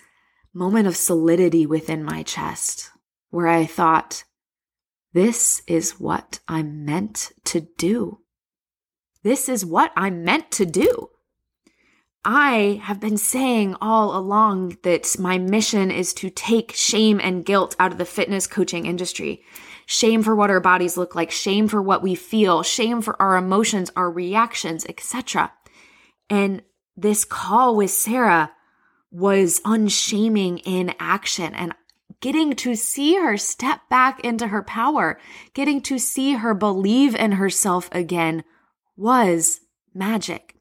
moment 0.53 0.87
of 0.87 0.95
solidity 0.95 1.67
within 1.67 2.05
my 2.05 2.23
chest 2.23 2.91
where 3.31 3.49
I 3.49 3.64
thought, 3.64 4.25
this 5.14 5.62
is 5.67 5.99
what 5.99 6.41
I'm 6.47 6.85
meant 6.85 7.33
to 7.45 7.61
do. 7.79 8.19
This 9.25 9.49
is 9.49 9.64
what 9.64 9.90
I'm 9.97 10.23
meant 10.23 10.50
to 10.52 10.66
do. 10.66 11.09
I 12.26 12.81
have 12.83 13.00
been 13.00 13.16
saying 13.16 13.75
all 13.81 14.16
along 14.16 14.76
that 14.83 15.19
my 15.19 15.38
mission 15.38 15.90
is 15.90 16.12
to 16.14 16.28
take 16.28 16.73
shame 16.73 17.21
and 17.23 17.45
guilt 17.45 17.75
out 17.81 17.93
of 17.93 17.99
the 17.99 18.04
fitness 18.04 18.47
coaching 18.47 18.85
industry. 18.85 19.43
Shame 19.87 20.23
for 20.23 20.37
what 20.37 20.50
our 20.50 20.61
bodies 20.61 20.99
look 20.99 21.14
like, 21.14 21.31
shame 21.31 21.69
for 21.69 21.81
what 21.81 22.02
we 22.02 22.14
feel, 22.14 22.62
shame 22.62 23.00
for 23.00 23.21
our 23.21 23.37
emotions, 23.37 23.90
our 23.97 24.11
reactions, 24.11 24.85
etc. 24.90 25.52
And 26.28 26.62
this 26.95 27.25
call 27.25 27.76
with 27.76 27.90
Sarah 27.90 28.52
was 29.11 29.62
unshaming 29.64 30.59
in 30.59 30.95
action 31.00 31.54
and 31.54 31.75
getting 32.21 32.54
to 32.57 32.75
see 32.75 33.16
her 33.16 33.38
step 33.38 33.81
back 33.88 34.21
into 34.21 34.49
her 34.49 34.62
power, 34.62 35.19
getting 35.54 35.81
to 35.83 35.99
see 35.99 36.35
her 36.35 36.52
believe 36.52 37.14
in 37.14 37.33
herself 37.33 37.88
again 37.93 38.45
was 38.97 39.61
magic. 39.95 40.55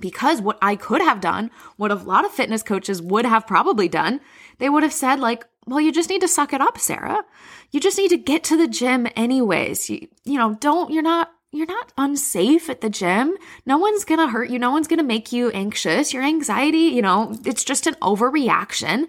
Because 0.00 0.40
what 0.40 0.58
I 0.62 0.76
could 0.76 1.02
have 1.02 1.20
done, 1.20 1.50
what 1.76 1.90
a 1.90 1.96
lot 1.96 2.24
of 2.24 2.32
fitness 2.32 2.62
coaches 2.62 3.02
would 3.02 3.26
have 3.26 3.46
probably 3.46 3.88
done, 3.88 4.20
they 4.58 4.68
would 4.68 4.82
have 4.82 4.92
said, 4.92 5.20
like, 5.20 5.44
well, 5.66 5.80
you 5.80 5.92
just 5.92 6.08
need 6.08 6.22
to 6.22 6.28
suck 6.28 6.52
it 6.52 6.60
up, 6.60 6.78
Sarah. 6.78 7.24
You 7.70 7.80
just 7.80 7.98
need 7.98 8.08
to 8.08 8.16
get 8.16 8.42
to 8.44 8.56
the 8.56 8.66
gym 8.66 9.06
anyways. 9.14 9.90
You, 9.90 10.08
you 10.24 10.38
know, 10.38 10.54
don't, 10.54 10.90
you're 10.90 11.02
not, 11.02 11.30
you're 11.52 11.66
not 11.66 11.92
unsafe 11.98 12.70
at 12.70 12.80
the 12.80 12.90
gym. 12.90 13.36
No 13.66 13.76
one's 13.78 14.04
gonna 14.04 14.28
hurt 14.28 14.50
you. 14.50 14.58
No 14.58 14.70
one's 14.70 14.88
gonna 14.88 15.02
make 15.02 15.32
you 15.32 15.50
anxious. 15.50 16.12
Your 16.12 16.22
anxiety, 16.22 16.78
you 16.78 17.02
know, 17.02 17.36
it's 17.44 17.62
just 17.62 17.86
an 17.86 17.94
overreaction. 18.02 19.06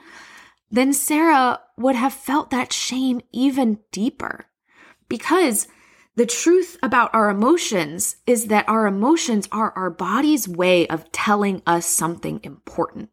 Then 0.69 0.91
Sarah 0.91 1.61
would 1.77 1.95
have 1.95 2.13
felt 2.13 2.49
that 2.49 2.73
shame 2.73 3.21
even 3.31 3.79
deeper 3.91 4.47
because 5.07 5.67
the 6.15 6.25
truth 6.25 6.77
about 6.83 7.13
our 7.13 7.29
emotions 7.29 8.17
is 8.27 8.47
that 8.47 8.69
our 8.69 8.85
emotions 8.85 9.47
are 9.51 9.71
our 9.75 9.89
body's 9.89 10.47
way 10.47 10.85
of 10.87 11.11
telling 11.11 11.61
us 11.65 11.87
something 11.87 12.39
important. 12.43 13.09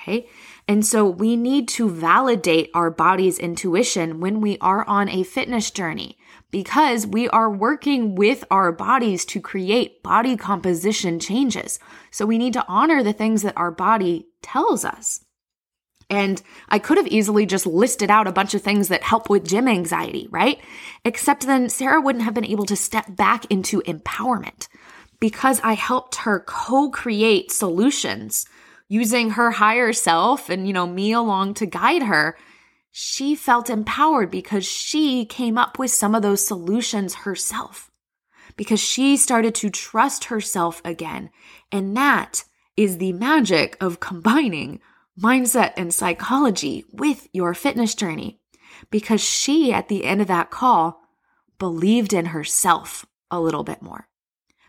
Okay. 0.00 0.28
And 0.68 0.84
so 0.84 1.08
we 1.08 1.36
need 1.36 1.68
to 1.68 1.88
validate 1.88 2.70
our 2.74 2.90
body's 2.90 3.38
intuition 3.38 4.20
when 4.20 4.40
we 4.40 4.58
are 4.58 4.86
on 4.86 5.08
a 5.08 5.22
fitness 5.22 5.70
journey 5.70 6.18
because 6.50 7.06
we 7.06 7.28
are 7.28 7.50
working 7.50 8.14
with 8.14 8.44
our 8.50 8.70
bodies 8.70 9.24
to 9.26 9.40
create 9.40 10.02
body 10.02 10.36
composition 10.36 11.18
changes. 11.18 11.78
So 12.10 12.26
we 12.26 12.38
need 12.38 12.52
to 12.52 12.66
honor 12.68 13.02
the 13.02 13.12
things 13.12 13.42
that 13.42 13.56
our 13.56 13.70
body 13.70 14.26
tells 14.42 14.84
us. 14.84 15.23
And 16.10 16.42
I 16.68 16.78
could 16.78 16.98
have 16.98 17.06
easily 17.06 17.46
just 17.46 17.66
listed 17.66 18.10
out 18.10 18.26
a 18.26 18.32
bunch 18.32 18.54
of 18.54 18.62
things 18.62 18.88
that 18.88 19.02
help 19.02 19.30
with 19.30 19.46
gym 19.46 19.66
anxiety, 19.66 20.28
right? 20.30 20.58
Except 21.04 21.46
then 21.46 21.68
Sarah 21.68 22.00
wouldn't 22.00 22.24
have 22.24 22.34
been 22.34 22.44
able 22.44 22.66
to 22.66 22.76
step 22.76 23.16
back 23.16 23.46
into 23.50 23.80
empowerment 23.82 24.68
because 25.20 25.60
I 25.64 25.72
helped 25.72 26.16
her 26.16 26.40
co 26.40 26.90
create 26.90 27.50
solutions 27.50 28.46
using 28.88 29.30
her 29.30 29.52
higher 29.52 29.92
self 29.92 30.50
and, 30.50 30.66
you 30.66 30.72
know, 30.72 30.86
me 30.86 31.12
along 31.12 31.54
to 31.54 31.66
guide 31.66 32.02
her. 32.02 32.36
She 32.92 33.34
felt 33.34 33.70
empowered 33.70 34.30
because 34.30 34.64
she 34.64 35.24
came 35.24 35.58
up 35.58 35.78
with 35.78 35.90
some 35.90 36.14
of 36.14 36.22
those 36.22 36.46
solutions 36.46 37.14
herself 37.14 37.90
because 38.56 38.80
she 38.80 39.16
started 39.16 39.54
to 39.56 39.70
trust 39.70 40.26
herself 40.26 40.80
again. 40.84 41.30
And 41.72 41.96
that 41.96 42.44
is 42.76 42.98
the 42.98 43.12
magic 43.12 43.76
of 43.80 44.00
combining 44.00 44.80
mindset 45.20 45.72
and 45.76 45.92
psychology 45.92 46.84
with 46.92 47.28
your 47.32 47.54
fitness 47.54 47.94
journey 47.94 48.40
because 48.90 49.20
she, 49.20 49.72
at 49.72 49.88
the 49.88 50.04
end 50.04 50.20
of 50.20 50.28
that 50.28 50.50
call, 50.50 51.00
believed 51.58 52.12
in 52.12 52.26
herself 52.26 53.06
a 53.30 53.40
little 53.40 53.64
bit 53.64 53.82
more. 53.82 54.08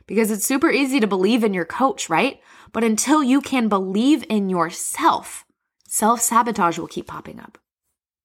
Because 0.07 0.29
it's 0.29 0.45
super 0.45 0.69
easy 0.69 0.99
to 0.99 1.07
believe 1.07 1.43
in 1.43 1.53
your 1.53 1.65
coach, 1.65 2.09
right? 2.09 2.39
But 2.71 2.83
until 2.83 3.23
you 3.23 3.41
can 3.41 3.69
believe 3.69 4.23
in 4.29 4.49
yourself, 4.49 5.45
self 5.87 6.21
sabotage 6.21 6.77
will 6.77 6.87
keep 6.87 7.07
popping 7.07 7.39
up. 7.39 7.57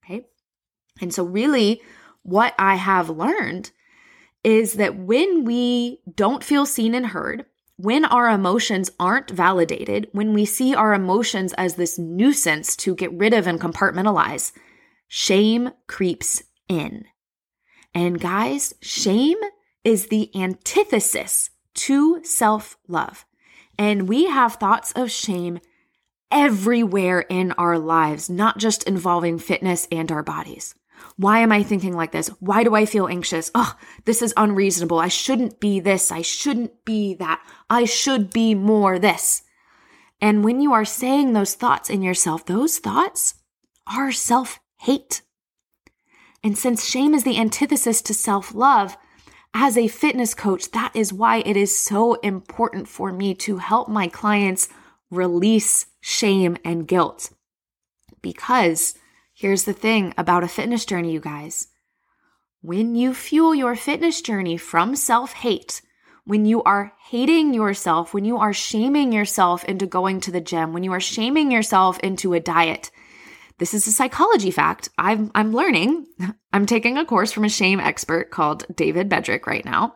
Okay. 0.04 0.26
And 1.00 1.14
so, 1.14 1.24
really, 1.24 1.80
what 2.22 2.54
I 2.58 2.74
have 2.74 3.08
learned 3.08 3.70
is 4.44 4.74
that 4.74 4.96
when 4.96 5.44
we 5.44 6.00
don't 6.14 6.44
feel 6.44 6.66
seen 6.66 6.94
and 6.94 7.06
heard, 7.06 7.46
when 7.82 8.04
our 8.04 8.28
emotions 8.28 8.90
aren't 9.00 9.30
validated, 9.30 10.08
when 10.12 10.34
we 10.34 10.44
see 10.44 10.74
our 10.74 10.92
emotions 10.92 11.52
as 11.54 11.74
this 11.74 11.98
nuisance 11.98 12.76
to 12.76 12.94
get 12.94 13.12
rid 13.12 13.32
of 13.32 13.46
and 13.46 13.60
compartmentalize, 13.60 14.52
shame 15.08 15.70
creeps 15.86 16.42
in. 16.68 17.04
And 17.94 18.20
guys, 18.20 18.74
shame 18.82 19.38
is 19.82 20.08
the 20.08 20.30
antithesis 20.34 21.50
to 21.74 22.22
self 22.22 22.76
love. 22.86 23.24
And 23.78 24.08
we 24.08 24.26
have 24.26 24.54
thoughts 24.54 24.92
of 24.92 25.10
shame 25.10 25.60
everywhere 26.30 27.20
in 27.20 27.52
our 27.52 27.78
lives, 27.78 28.28
not 28.28 28.58
just 28.58 28.82
involving 28.84 29.38
fitness 29.38 29.88
and 29.90 30.12
our 30.12 30.22
bodies. 30.22 30.74
Why 31.16 31.40
am 31.40 31.52
I 31.52 31.62
thinking 31.62 31.94
like 31.94 32.12
this? 32.12 32.28
Why 32.40 32.64
do 32.64 32.74
I 32.74 32.86
feel 32.86 33.08
anxious? 33.08 33.50
Oh, 33.54 33.76
this 34.04 34.22
is 34.22 34.34
unreasonable. 34.36 34.98
I 34.98 35.08
shouldn't 35.08 35.60
be 35.60 35.80
this. 35.80 36.10
I 36.10 36.22
shouldn't 36.22 36.84
be 36.84 37.14
that. 37.14 37.42
I 37.68 37.84
should 37.84 38.30
be 38.30 38.54
more 38.54 38.98
this. 38.98 39.42
And 40.20 40.44
when 40.44 40.60
you 40.60 40.72
are 40.72 40.84
saying 40.84 41.32
those 41.32 41.54
thoughts 41.54 41.88
in 41.90 42.02
yourself, 42.02 42.44
those 42.46 42.78
thoughts 42.78 43.34
are 43.86 44.12
self 44.12 44.60
hate. 44.78 45.22
And 46.42 46.56
since 46.56 46.88
shame 46.88 47.14
is 47.14 47.24
the 47.24 47.38
antithesis 47.38 48.00
to 48.02 48.14
self 48.14 48.54
love, 48.54 48.96
as 49.52 49.76
a 49.76 49.88
fitness 49.88 50.34
coach, 50.34 50.70
that 50.70 50.92
is 50.94 51.12
why 51.12 51.38
it 51.38 51.56
is 51.56 51.76
so 51.76 52.14
important 52.14 52.88
for 52.88 53.12
me 53.12 53.34
to 53.34 53.58
help 53.58 53.88
my 53.88 54.06
clients 54.08 54.68
release 55.10 55.86
shame 56.00 56.56
and 56.64 56.86
guilt. 56.86 57.32
Because 58.22 58.94
here's 59.40 59.64
the 59.64 59.72
thing 59.72 60.12
about 60.18 60.44
a 60.44 60.48
fitness 60.48 60.84
journey, 60.84 61.12
you 61.12 61.20
guys. 61.20 61.68
When 62.60 62.94
you 62.94 63.14
fuel 63.14 63.54
your 63.54 63.74
fitness 63.74 64.20
journey 64.20 64.58
from 64.58 64.94
self 64.94 65.32
hate, 65.32 65.80
when 66.24 66.44
you 66.44 66.62
are 66.64 66.92
hating 67.08 67.54
yourself, 67.54 68.12
when 68.12 68.26
you 68.26 68.36
are 68.36 68.52
shaming 68.52 69.12
yourself 69.12 69.64
into 69.64 69.86
going 69.86 70.20
to 70.20 70.30
the 70.30 70.42
gym, 70.42 70.74
when 70.74 70.84
you 70.84 70.92
are 70.92 71.00
shaming 71.00 71.50
yourself 71.50 71.98
into 72.00 72.34
a 72.34 72.40
diet, 72.40 72.90
this 73.56 73.72
is 73.72 73.86
a 73.86 73.92
psychology 73.92 74.50
fact. 74.50 74.90
I'm, 74.98 75.30
I'm 75.34 75.52
learning. 75.52 76.06
I'm 76.52 76.66
taking 76.66 76.98
a 76.98 77.06
course 77.06 77.32
from 77.32 77.44
a 77.44 77.48
shame 77.48 77.80
expert 77.80 78.30
called 78.30 78.66
David 78.74 79.08
Bedrick 79.08 79.46
right 79.46 79.64
now. 79.64 79.94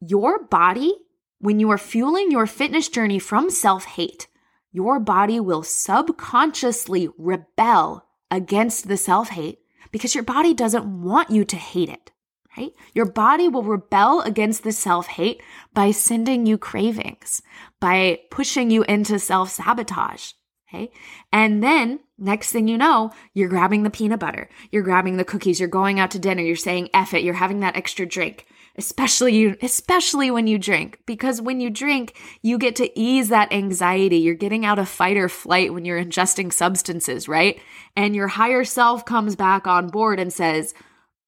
Your 0.00 0.44
body, 0.46 0.94
when 1.40 1.60
you 1.60 1.70
are 1.70 1.78
fueling 1.78 2.30
your 2.30 2.46
fitness 2.46 2.88
journey 2.88 3.18
from 3.18 3.50
self 3.50 3.84
hate, 3.84 4.28
your 4.76 5.00
body 5.00 5.40
will 5.40 5.62
subconsciously 5.62 7.08
rebel 7.16 8.04
against 8.30 8.88
the 8.88 8.96
self 8.98 9.30
hate 9.30 9.60
because 9.90 10.14
your 10.14 10.22
body 10.22 10.52
doesn't 10.52 10.84
want 11.02 11.30
you 11.30 11.46
to 11.46 11.56
hate 11.56 11.88
it, 11.88 12.10
right? 12.58 12.72
Your 12.92 13.06
body 13.06 13.48
will 13.48 13.62
rebel 13.62 14.20
against 14.20 14.64
the 14.64 14.72
self 14.72 15.06
hate 15.06 15.40
by 15.72 15.92
sending 15.92 16.44
you 16.44 16.58
cravings, 16.58 17.40
by 17.80 18.20
pushing 18.30 18.70
you 18.70 18.82
into 18.82 19.18
self 19.18 19.48
sabotage, 19.48 20.32
Okay. 20.68 20.90
And 21.32 21.62
then 21.62 22.00
next 22.18 22.50
thing 22.50 22.66
you 22.66 22.76
know, 22.76 23.12
you're 23.34 23.48
grabbing 23.48 23.82
the 23.82 23.90
peanut 23.90 24.20
butter, 24.20 24.48
you're 24.70 24.82
grabbing 24.82 25.16
the 25.16 25.24
cookies, 25.24 25.60
you're 25.60 25.68
going 25.68 26.00
out 26.00 26.10
to 26.10 26.18
dinner, 26.18 26.42
you're 26.42 26.56
saying 26.56 26.90
F 26.92 27.14
it, 27.14 27.22
you're 27.22 27.34
having 27.34 27.60
that 27.60 27.76
extra 27.76 28.04
drink. 28.04 28.46
Especially 28.78 29.34
you, 29.34 29.56
especially 29.62 30.30
when 30.30 30.46
you 30.46 30.58
drink, 30.58 31.00
because 31.06 31.40
when 31.40 31.60
you 31.60 31.70
drink, 31.70 32.14
you 32.42 32.58
get 32.58 32.76
to 32.76 32.98
ease 32.98 33.30
that 33.30 33.52
anxiety. 33.52 34.18
You're 34.18 34.34
getting 34.34 34.66
out 34.66 34.78
of 34.78 34.88
fight 34.88 35.16
or 35.16 35.30
flight 35.30 35.72
when 35.72 35.86
you're 35.86 36.02
ingesting 36.02 36.52
substances, 36.52 37.26
right? 37.26 37.58
And 37.96 38.14
your 38.14 38.28
higher 38.28 38.64
self 38.64 39.06
comes 39.06 39.34
back 39.34 39.66
on 39.66 39.88
board 39.88 40.20
and 40.20 40.30
says, 40.32 40.74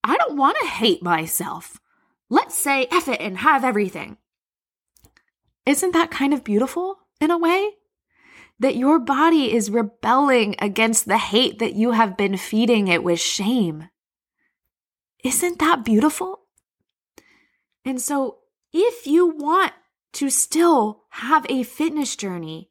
I 0.04 0.16
don't 0.18 0.36
want 0.36 0.58
to 0.60 0.66
hate 0.66 1.02
myself. 1.02 1.80
Let's 2.28 2.54
say 2.54 2.86
eff 2.90 3.08
it 3.08 3.20
and 3.20 3.38
have 3.38 3.64
everything. 3.64 4.18
Isn't 5.64 5.92
that 5.92 6.10
kind 6.10 6.34
of 6.34 6.44
beautiful 6.44 6.98
in 7.20 7.30
a 7.30 7.38
way? 7.38 7.72
that 8.60 8.76
your 8.76 8.98
body 8.98 9.52
is 9.52 9.70
rebelling 9.70 10.56
against 10.58 11.06
the 11.06 11.18
hate 11.18 11.58
that 11.58 11.74
you 11.74 11.92
have 11.92 12.16
been 12.16 12.36
feeding 12.36 12.88
it 12.88 13.04
with 13.04 13.20
shame. 13.20 13.88
Isn't 15.24 15.58
that 15.60 15.84
beautiful? 15.84 16.37
And 17.88 18.02
so, 18.02 18.40
if 18.70 19.06
you 19.06 19.28
want 19.28 19.72
to 20.12 20.28
still 20.28 21.04
have 21.08 21.46
a 21.48 21.62
fitness 21.62 22.16
journey, 22.16 22.68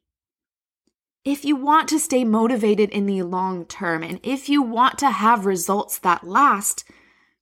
if 1.24 1.44
you 1.44 1.56
want 1.56 1.88
to 1.88 1.98
stay 1.98 2.22
motivated 2.22 2.90
in 2.90 3.06
the 3.06 3.22
long 3.22 3.64
term, 3.64 4.04
and 4.04 4.20
if 4.22 4.48
you 4.48 4.62
want 4.62 4.96
to 4.98 5.10
have 5.10 5.44
results 5.44 5.98
that 5.98 6.22
last, 6.22 6.84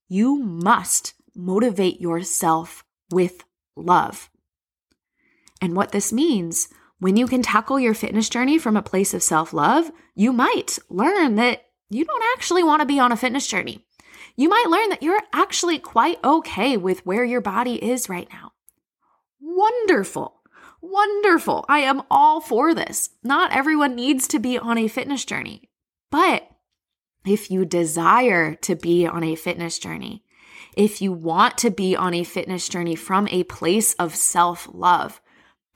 you 0.09 0.39
must 0.39 1.13
motivate 1.35 2.01
yourself 2.01 2.83
with 3.11 3.45
love. 3.77 4.31
And 5.61 5.77
what 5.77 5.93
this 5.93 6.15
means 6.15 6.69
when 6.99 7.19
you 7.19 7.27
can 7.27 7.43
tackle 7.43 7.79
your 7.79 7.93
fitness 7.93 8.31
journey 8.31 8.57
from 8.57 8.79
a 8.79 8.83
place 8.83 9.13
of 9.13 9.23
self 9.23 9.53
love, 9.53 9.91
you 10.15 10.33
might 10.33 10.79
learn 10.89 11.35
that 11.35 11.67
you 11.91 12.07
don't 12.07 12.25
actually 12.39 12.65
want 12.65 12.81
to 12.81 12.87
be 12.87 12.99
on 12.99 13.13
a 13.13 13.19
fitness 13.19 13.47
journey. 13.47 13.86
You 14.37 14.49
might 14.49 14.67
learn 14.69 14.91
that 14.91 15.03
you're 15.03 15.23
actually 15.33 15.79
quite 15.79 16.23
okay 16.23 16.77
with 16.77 17.05
where 17.07 17.25
your 17.25 17.41
body 17.41 17.83
is 17.83 18.09
right 18.09 18.29
now. 18.31 18.53
Wonderful. 19.41 20.35
Wonderful. 20.83 21.65
I 21.69 21.81
am 21.81 22.03
all 22.11 22.41
for 22.41 22.75
this. 22.75 23.11
Not 23.23 23.53
everyone 23.53 23.95
needs 23.95 24.29
to 24.29 24.39
be 24.39 24.59
on 24.59 24.77
a 24.77 24.89
fitness 24.89 25.25
journey. 25.25 25.71
But 26.11 26.49
if 27.27 27.51
you 27.51 27.65
desire 27.65 28.55
to 28.57 28.77
be 28.77 29.07
on 29.07 29.25
a 29.25 29.35
fitness 29.35 29.79
journey, 29.79 30.23
if 30.77 31.01
you 31.01 31.13
want 31.13 31.57
to 31.59 31.71
be 31.71 31.97
on 31.97 32.13
a 32.13 32.23
fitness 32.23 32.69
journey 32.69 32.95
from 32.95 33.27
a 33.29 33.45
place 33.45 33.95
of 33.95 34.15
self 34.15 34.69
love, 34.71 35.21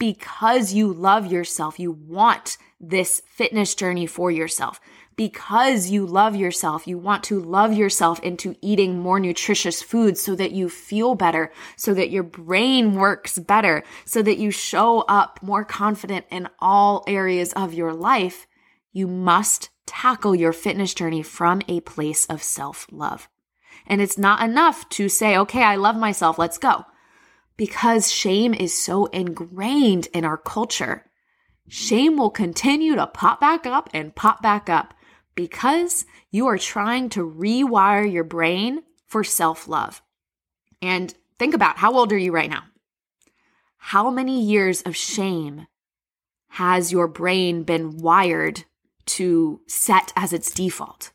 because 0.01 0.73
you 0.73 0.93
love 0.93 1.31
yourself. 1.31 1.79
You 1.79 1.93
want 1.93 2.57
this 2.81 3.23
fitness 3.27 3.75
journey 3.75 4.07
for 4.07 4.31
yourself. 4.31 4.81
Because 5.17 5.91
you 5.91 6.07
love 6.07 6.35
yourself, 6.35 6.87
you 6.87 6.97
want 6.97 7.25
to 7.25 7.39
love 7.39 7.75
yourself 7.75 8.21
into 8.21 8.57
eating 8.63 8.99
more 8.99 9.21
nutritious 9.21 9.83
foods 9.83 10.21
so 10.21 10.35
that 10.37 10.53
you 10.53 10.69
feel 10.69 11.15
better, 11.15 11.53
so 11.77 11.93
that 11.95 12.11
your 12.11 12.23
brain 12.23 12.95
works 12.95 13.39
better, 13.39 13.83
so 14.07 14.23
that 14.23 14.39
you 14.39 14.51
show 14.51 15.01
up 15.01 15.39
more 15.43 15.65
confident 15.65 16.25
in 16.31 16.49
all 16.59 17.05
areas 17.07 17.53
of 17.53 17.75
your 17.75 17.93
life. 17.93 18.47
You 18.93 19.07
must 19.07 19.69
tackle 19.85 20.35
your 20.35 20.53
fitness 20.53 20.95
journey 20.95 21.23
from 21.23 21.61
a 21.69 21.81
place 21.81 22.25
of 22.27 22.43
self 22.43 22.87
love. 22.91 23.29
And 23.87 24.01
it's 24.01 24.17
not 24.17 24.43
enough 24.43 24.89
to 24.91 25.09
say, 25.09 25.37
okay, 25.37 25.63
I 25.63 25.77
love 25.77 25.97
myself, 25.97 26.39
let's 26.39 26.59
go 26.59 26.85
because 27.61 28.11
shame 28.11 28.55
is 28.55 28.73
so 28.73 29.05
ingrained 29.05 30.09
in 30.15 30.25
our 30.25 30.39
culture. 30.39 31.05
Shame 31.69 32.17
will 32.17 32.31
continue 32.31 32.95
to 32.95 33.07
pop 33.07 33.39
back 33.39 33.67
up 33.67 33.91
and 33.93 34.17
pop 34.17 34.41
back 34.41 34.71
up 34.71 34.95
because 35.41 36.05
you 36.31 36.47
are 36.49 36.59
trying 36.59 37.09
to 37.09 37.21
rewire 37.27 38.05
your 38.13 38.25
brain 38.25 38.83
for 39.07 39.25
self 39.25 39.67
love. 39.67 40.03
And 40.83 41.15
think 41.39 41.55
about 41.55 41.79
how 41.79 41.95
old 41.95 42.13
are 42.13 42.19
you 42.19 42.31
right 42.31 42.51
now? 42.51 42.65
How 43.79 44.11
many 44.11 44.43
years 44.43 44.83
of 44.83 44.95
shame 44.95 45.67
has 46.49 46.93
your 46.93 47.09
brain 47.09 47.63
been 47.63 47.97
wired 47.97 48.65
to 49.17 49.63
set 49.67 50.13
as 50.15 50.35
its 50.35 50.51
default? 50.51 51.11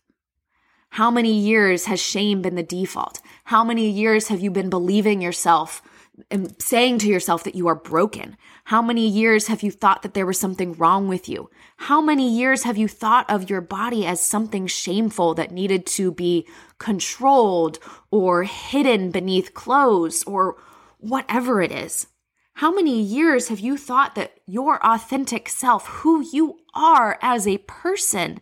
How 0.89 1.11
many 1.11 1.37
years 1.37 1.85
has 1.85 2.01
shame 2.01 2.41
been 2.41 2.55
the 2.55 2.63
default? 2.63 3.21
How 3.43 3.63
many 3.63 3.87
years 3.87 4.29
have 4.29 4.39
you 4.39 4.49
been 4.49 4.71
believing 4.71 5.21
yourself 5.21 5.83
and 6.31 6.55
saying 6.61 6.99
to 6.99 7.07
yourself 7.07 7.43
that 7.43 7.55
you 7.55 7.67
are 7.67 7.75
broken? 7.75 8.37
How 8.65 8.81
many 8.81 9.07
years 9.07 9.47
have 9.47 9.63
you 9.63 9.71
thought 9.71 10.01
that 10.01 10.13
there 10.13 10.25
was 10.25 10.39
something 10.39 10.73
wrong 10.73 11.07
with 11.07 11.27
you? 11.27 11.49
How 11.77 12.01
many 12.01 12.29
years 12.29 12.63
have 12.63 12.77
you 12.77 12.87
thought 12.87 13.29
of 13.29 13.49
your 13.49 13.61
body 13.61 14.05
as 14.05 14.21
something 14.21 14.67
shameful 14.67 15.33
that 15.35 15.51
needed 15.51 15.85
to 15.87 16.11
be 16.11 16.47
controlled 16.77 17.79
or 18.11 18.43
hidden 18.43 19.11
beneath 19.11 19.53
clothes 19.53 20.23
or 20.23 20.57
whatever 20.99 21.61
it 21.61 21.71
is? 21.71 22.07
How 22.55 22.73
many 22.73 23.01
years 23.01 23.49
have 23.49 23.59
you 23.59 23.77
thought 23.77 24.15
that 24.15 24.39
your 24.45 24.83
authentic 24.85 25.49
self, 25.49 25.87
who 25.87 26.25
you 26.31 26.57
are 26.73 27.19
as 27.21 27.45
a 27.45 27.57
person, 27.57 28.39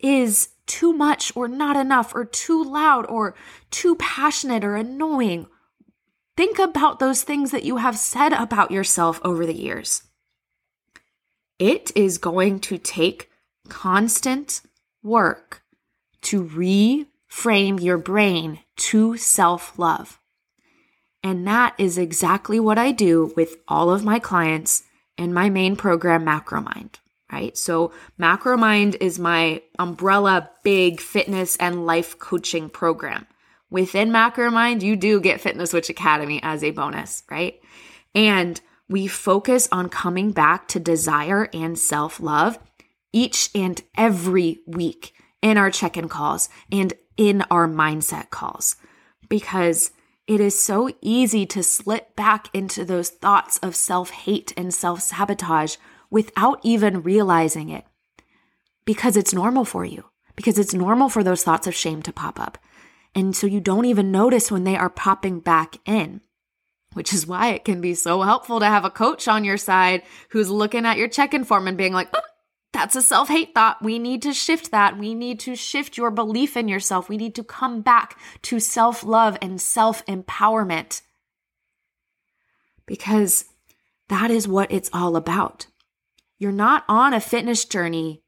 is 0.00 0.50
too 0.66 0.92
much 0.92 1.32
or 1.36 1.46
not 1.46 1.76
enough 1.76 2.14
or 2.14 2.24
too 2.24 2.62
loud 2.62 3.06
or 3.06 3.34
too 3.70 3.94
passionate 3.96 4.64
or 4.64 4.76
annoying 4.76 5.46
Think 6.36 6.58
about 6.58 6.98
those 6.98 7.22
things 7.22 7.50
that 7.50 7.64
you 7.64 7.78
have 7.78 7.98
said 7.98 8.32
about 8.32 8.70
yourself 8.70 9.20
over 9.22 9.44
the 9.44 9.56
years. 9.56 10.04
It 11.58 11.92
is 11.94 12.18
going 12.18 12.60
to 12.60 12.78
take 12.78 13.30
constant 13.68 14.62
work 15.02 15.62
to 16.22 16.44
reframe 16.44 17.82
your 17.82 17.98
brain 17.98 18.60
to 18.76 19.16
self 19.16 19.78
love. 19.78 20.18
And 21.22 21.46
that 21.46 21.74
is 21.78 21.98
exactly 21.98 22.58
what 22.58 22.78
I 22.78 22.92
do 22.92 23.32
with 23.36 23.56
all 23.68 23.90
of 23.90 24.04
my 24.04 24.18
clients 24.18 24.84
in 25.18 25.34
my 25.34 25.50
main 25.50 25.76
program, 25.76 26.24
Macromind, 26.24 26.94
right? 27.30 27.56
So, 27.58 27.92
Macromind 28.18 28.96
is 29.00 29.18
my 29.18 29.62
umbrella 29.78 30.50
big 30.62 31.00
fitness 31.00 31.56
and 31.56 31.84
life 31.84 32.18
coaching 32.18 32.70
program. 32.70 33.26
Within 33.70 34.10
Macromind, 34.10 34.82
you 34.82 34.96
do 34.96 35.20
get 35.20 35.40
Fitness 35.40 35.72
Witch 35.72 35.90
Academy 35.90 36.40
as 36.42 36.64
a 36.64 36.72
bonus, 36.72 37.22
right? 37.30 37.60
And 38.14 38.60
we 38.88 39.06
focus 39.06 39.68
on 39.70 39.88
coming 39.88 40.32
back 40.32 40.66
to 40.68 40.80
desire 40.80 41.48
and 41.52 41.78
self 41.78 42.18
love 42.20 42.58
each 43.12 43.50
and 43.54 43.80
every 43.96 44.58
week 44.66 45.14
in 45.42 45.56
our 45.56 45.70
check 45.70 45.96
in 45.96 46.08
calls 46.08 46.48
and 46.70 46.92
in 47.16 47.42
our 47.50 47.68
mindset 47.68 48.30
calls 48.30 48.76
because 49.28 49.90
it 50.26 50.40
is 50.40 50.60
so 50.60 50.90
easy 51.00 51.46
to 51.46 51.62
slip 51.62 52.14
back 52.14 52.48
into 52.52 52.84
those 52.84 53.10
thoughts 53.10 53.58
of 53.58 53.76
self 53.76 54.10
hate 54.10 54.52
and 54.56 54.74
self 54.74 55.00
sabotage 55.00 55.76
without 56.10 56.60
even 56.62 57.02
realizing 57.02 57.68
it 57.68 57.84
because 58.84 59.16
it's 59.16 59.34
normal 59.34 59.64
for 59.64 59.84
you 59.84 60.04
because 60.34 60.58
it's 60.58 60.74
normal 60.74 61.08
for 61.08 61.22
those 61.22 61.42
thoughts 61.42 61.66
of 61.66 61.74
shame 61.74 62.02
to 62.02 62.12
pop 62.12 62.40
up. 62.40 62.58
And 63.14 63.34
so 63.34 63.46
you 63.46 63.60
don't 63.60 63.86
even 63.86 64.12
notice 64.12 64.50
when 64.50 64.64
they 64.64 64.76
are 64.76 64.90
popping 64.90 65.40
back 65.40 65.76
in, 65.84 66.20
which 66.92 67.12
is 67.12 67.26
why 67.26 67.48
it 67.48 67.64
can 67.64 67.80
be 67.80 67.94
so 67.94 68.22
helpful 68.22 68.60
to 68.60 68.66
have 68.66 68.84
a 68.84 68.90
coach 68.90 69.26
on 69.26 69.44
your 69.44 69.56
side 69.56 70.02
who's 70.30 70.50
looking 70.50 70.86
at 70.86 70.96
your 70.96 71.08
check 71.08 71.34
in 71.34 71.44
form 71.44 71.66
and 71.66 71.76
being 71.76 71.92
like, 71.92 72.08
oh, 72.14 72.20
that's 72.72 72.94
a 72.94 73.02
self 73.02 73.28
hate 73.28 73.52
thought. 73.54 73.82
We 73.82 73.98
need 73.98 74.22
to 74.22 74.32
shift 74.32 74.70
that. 74.70 74.96
We 74.96 75.14
need 75.14 75.40
to 75.40 75.56
shift 75.56 75.96
your 75.96 76.10
belief 76.10 76.56
in 76.56 76.68
yourself. 76.68 77.08
We 77.08 77.16
need 77.16 77.34
to 77.34 77.44
come 77.44 77.82
back 77.82 78.18
to 78.42 78.60
self 78.60 79.02
love 79.02 79.36
and 79.42 79.60
self 79.60 80.06
empowerment 80.06 81.02
because 82.86 83.44
that 84.08 84.30
is 84.30 84.46
what 84.46 84.70
it's 84.70 84.90
all 84.92 85.16
about. 85.16 85.66
You're 86.38 86.52
not 86.52 86.84
on 86.88 87.12
a 87.12 87.20
fitness 87.20 87.64
journey 87.64 88.22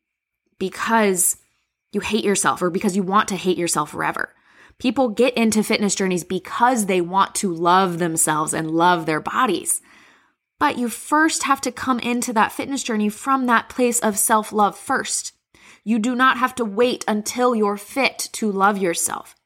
because 0.59 1.37
you 1.93 2.01
hate 2.01 2.25
yourself 2.25 2.63
or 2.63 2.71
because 2.71 2.97
you 2.97 3.03
want 3.03 3.29
to 3.29 3.37
hate 3.37 3.59
yourself 3.59 3.91
forever. 3.91 4.35
People 4.83 5.11
get 5.11 5.35
into 5.35 5.63
fitness 5.63 5.95
journeys 5.95 6.25
because 6.25 6.87
they 6.87 7.01
want 7.01 7.37
to 7.37 7.55
love 7.55 8.01
themselves 8.01 8.53
and 8.53 8.69
love 8.69 9.07
their 9.07 9.21
bodies. 9.21 9.81
But 10.59 10.77
you 10.77 10.89
first 10.89 11.45
have 11.45 11.61
to 11.61 11.71
come 11.71 12.01
into 12.01 12.33
that 12.33 12.51
fitness 12.51 12.83
journey 12.83 13.09
from 13.09 13.47
that 13.47 13.69
place 13.69 14.01
of 14.01 14.19
self 14.19 14.53
love 14.53 14.77
first. 14.77 15.35
You 15.85 16.01
do 16.01 16.17
not 16.17 16.39
have 16.39 16.53
to 16.57 16.65
wait 16.65 17.05
until 17.07 17.55
you're 17.55 17.77
fit 17.77 18.29
to 18.33 18.51
love 18.51 18.77
yourself. 18.77 19.37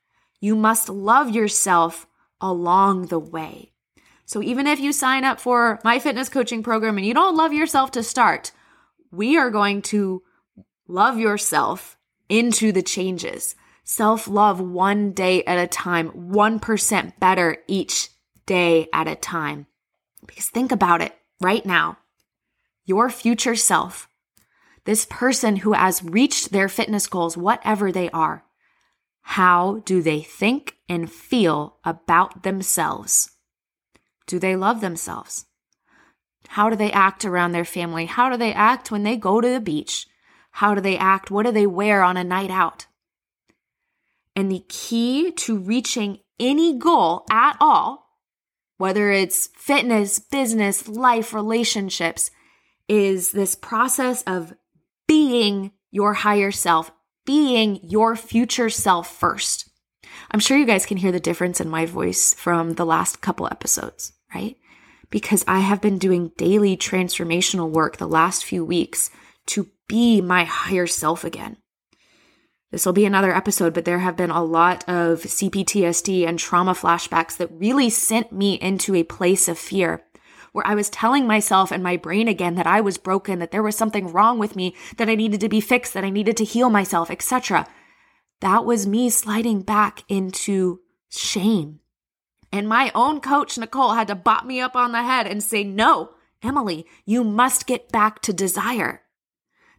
You 0.41 0.57
must 0.57 0.89
love 0.89 1.29
yourself 1.29 2.07
along 2.41 3.09
the 3.09 3.19
way. 3.19 3.73
So 4.25 4.43
even 4.43 4.67
if 4.67 4.81
you 4.81 4.91
sign 4.91 5.23
up 5.23 5.39
for 5.39 5.81
my 5.85 5.99
fitness 5.99 6.31
coaching 6.31 6.63
program 6.63 6.97
and 6.97 7.07
you 7.07 7.13
don't 7.13 7.37
love 7.37 7.53
yourself 7.53 7.91
to 7.91 8.03
start, 8.03 8.53
we 9.11 9.37
are 9.37 9.51
going 9.51 9.83
to 9.83 10.23
love 10.89 11.19
yourself 11.19 11.99
into 12.31 12.73
the 12.73 12.83
changes. 12.83 13.55
Self 13.89 14.27
love 14.27 14.61
one 14.61 15.13
day 15.13 15.45
at 15.45 15.61
a 15.61 15.69
time, 15.69 16.11
1% 16.11 17.21
better 17.21 17.59
each 17.69 18.11
day 18.45 18.89
at 18.93 19.07
a 19.07 19.15
time. 19.15 19.69
Because 20.27 20.49
think 20.49 20.73
about 20.73 21.03
it 21.03 21.15
right 21.41 21.65
now. 21.65 21.99
Your 22.85 23.09
future 23.11 23.55
self, 23.55 24.09
this 24.87 25.07
person 25.09 25.59
who 25.59 25.73
has 25.73 26.03
reached 26.03 26.51
their 26.51 26.69
fitness 26.69 27.07
goals, 27.07 27.37
whatever 27.37 27.93
they 27.93 28.11
are, 28.11 28.45
how 29.23 29.83
do 29.85 30.03
they 30.03 30.21
think 30.21 30.75
and 30.89 31.11
feel 31.11 31.79
about 31.85 32.43
themselves? 32.43 33.31
Do 34.27 34.41
they 34.41 34.57
love 34.57 34.81
themselves? 34.81 35.47
How 36.49 36.71
do 36.71 36.75
they 36.75 36.91
act 36.91 37.25
around 37.25 37.53
their 37.53 37.65
family? 37.65 38.07
How 38.07 38.31
do 38.31 38.37
they 38.37 38.53
act 38.53 38.91
when 38.91 39.05
they 39.05 39.17
go 39.17 39.41
to 39.41 39.49
the 39.49 39.61
beach? 39.61 40.09
How 40.51 40.75
do 40.75 40.81
they 40.81 40.99
act? 40.99 41.31
What 41.31 41.47
do 41.47 41.53
they 41.53 41.69
wear 41.69 42.03
on 42.03 42.17
a 42.17 42.25
night 42.25 42.51
out? 42.51 42.87
And 44.37 44.53
the 44.53 44.65
key 44.69 45.33
to 45.33 45.59
reaching 45.59 46.19
any 46.39 46.79
goal 46.79 47.25
at 47.31 47.57
all, 47.59 48.07
whether 48.77 49.11
it's 49.11 49.49
fitness, 49.57 50.19
business, 50.19 50.87
life, 50.87 51.33
relationships, 51.33 52.31
is 52.89 53.33
this 53.33 53.55
process 53.55 54.23
of 54.25 54.55
being 55.09 55.73
your 55.91 56.13
higher 56.13 56.51
self, 56.51 56.93
being 57.25 57.81
your 57.83 58.15
future 58.15 58.69
self 58.69 59.09
first. 59.11 59.71
I'm 60.31 60.41
sure 60.41 60.59
you 60.59 60.67
guys 60.67 60.87
can 60.87 60.99
hear 60.99 61.13
the 61.13 61.21
difference 61.21 61.61
in 61.61 61.69
my 61.69 61.87
voice 61.87 62.35
from 62.35 62.75
the 62.75 62.87
last 62.87 63.23
couple 63.23 63.47
episodes, 63.47 64.13
right? 64.35 64.57
Because 65.11 65.45
I 65.49 65.61
have 65.61 65.81
been 65.81 65.99
doing 65.99 66.33
daily 66.37 66.77
transformational 66.77 67.71
work 67.71 67.97
the 67.97 68.09
last 68.09 68.45
few 68.45 68.65
weeks 68.65 69.11
to 69.47 69.71
be 69.89 70.21
my 70.21 70.45
higher 70.45 70.87
self 70.87 71.25
again. 71.25 71.57
This 72.77 72.85
will 72.85 72.93
be 72.93 73.07
another 73.07 73.35
episode, 73.35 73.73
but 73.73 73.87
there 73.87 74.01
have 74.01 74.19
been 74.19 74.29
a 74.29 74.45
lot 74.45 74.87
of 74.87 75.23
CPTSD 75.23 76.29
and 76.29 76.39
trauma 76.39 76.75
flashbacks 76.75 77.39
that 77.39 77.51
really 77.51 77.89
sent 77.89 78.33
me 78.33 78.57
into 78.57 78.95
a 78.95 79.03
place 79.03 79.49
of 79.49 79.59
fear 79.59 80.05
where 80.53 80.67
I 80.67 80.75
was 80.75 80.91
telling 80.91 81.27
myself 81.27 81.73
and 81.73 81.83
my 81.83 81.97
brain 81.97 82.29
again 82.29 82.55
that 82.57 82.67
I 82.67 82.83
was 82.83 82.99
broken, 82.99 83.39
that 83.39 83.51
there 83.51 83.63
was 83.63 83.79
something 83.79 84.09
wrong 84.13 84.39
with 84.39 84.57
me, 84.57 84.77
that 84.99 85.09
I 85.09 85.15
needed 85.15 85.41
to 85.41 85.49
be 85.49 85.59
fixed, 85.59 85.95
that 85.95 86.05
I 86.05 86.11
needed 86.11 86.37
to 86.37 86.45
heal 86.45 86.69
myself, 86.69 87.11
etc. 87.11 87.67
That 88.43 88.67
was 88.67 88.87
me 88.87 89.09
sliding 89.09 89.63
back 89.63 90.05
into 90.11 90.81
shame. 91.09 91.81
And 92.53 92.69
my 92.69 92.93
own 92.95 93.23
coach, 93.23 93.57
Nicole, 93.57 93.95
had 93.95 94.09
to 94.09 94.15
bop 94.15 94.45
me 94.45 94.61
up 94.61 94.77
on 94.77 94.93
the 94.93 95.03
head 95.03 95.27
and 95.27 95.43
say, 95.43 95.65
No, 95.65 96.11
Emily, 96.43 96.85
you 97.07 97.25
must 97.25 97.67
get 97.67 97.91
back 97.91 98.21
to 98.21 98.35
desire. 98.35 99.01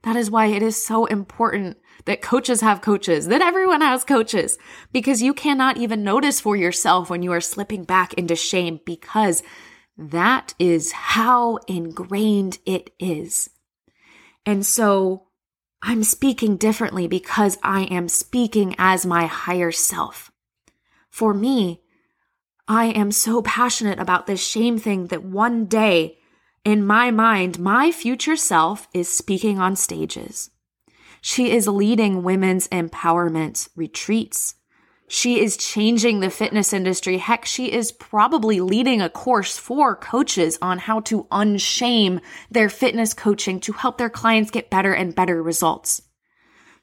That 0.02 0.16
is 0.16 0.32
why 0.32 0.48
it 0.48 0.64
is 0.64 0.84
so 0.84 1.06
important 1.06 1.78
that 2.06 2.22
coaches 2.22 2.62
have 2.62 2.82
coaches, 2.82 3.28
that 3.28 3.42
everyone 3.42 3.82
has 3.82 4.04
coaches, 4.04 4.58
because 4.92 5.22
you 5.22 5.34
cannot 5.34 5.78
even 5.78 6.04
notice 6.04 6.40
for 6.40 6.56
yourself 6.56 7.10
when 7.10 7.22
you 7.22 7.32
are 7.32 7.42
slipping 7.42 7.84
back 7.84 8.14
into 8.14 8.36
shame 8.36 8.80
because 8.86 9.44
that 9.98 10.54
is 10.60 10.92
how 10.92 11.58
ingrained 11.68 12.60
it 12.66 12.92
is. 13.00 13.50
And 14.46 14.66
so 14.66 15.28
I'm 15.82 16.04
speaking 16.04 16.58
differently 16.58 17.08
because 17.08 17.58
I 17.62 17.84
am 17.84 18.08
speaking 18.08 18.76
as 18.78 19.06
my 19.06 19.26
higher 19.26 19.72
self. 19.72 20.32
For 21.10 21.34
me, 21.34 21.82
I 22.68 22.86
am 22.88 23.12
so 23.12 23.42
passionate 23.42 24.00
about 24.00 24.28
this 24.28 24.46
shame 24.46 24.78
thing 24.78 25.08
that 25.08 25.24
one 25.24 25.66
day 25.66 26.18
in 26.66 26.86
my 26.86 27.12
mind, 27.12 27.60
my 27.60 27.92
future 27.92 28.36
self 28.36 28.90
is 28.94 29.08
speaking 29.08 29.58
on 29.58 29.76
stages. 29.78 30.50
She 31.28 31.52
is 31.52 31.68
leading 31.68 32.24
women's 32.24 32.70
empowerment 32.70 33.68
retreats. 33.76 34.56
She 35.10 35.42
is 35.42 35.58
changing 35.58 36.22
the 36.22 36.30
fitness 36.30 36.72
industry. 36.72 37.18
Heck, 37.18 37.44
she 37.44 37.70
is 37.70 37.92
probably 37.92 38.62
leading 38.62 39.02
a 39.02 39.10
course 39.10 39.58
for 39.58 39.94
coaches 39.94 40.58
on 40.62 40.78
how 40.78 41.02
to 41.02 41.26
unshame 41.26 42.22
their 42.50 42.70
fitness 42.70 43.14
coaching 43.14 43.60
to 43.60 43.74
help 43.74 43.98
their 43.98 44.10
clients 44.10 44.52
get 44.52 44.70
better 44.70 44.94
and 44.94 45.14
better 45.14 45.44
results. 45.44 46.02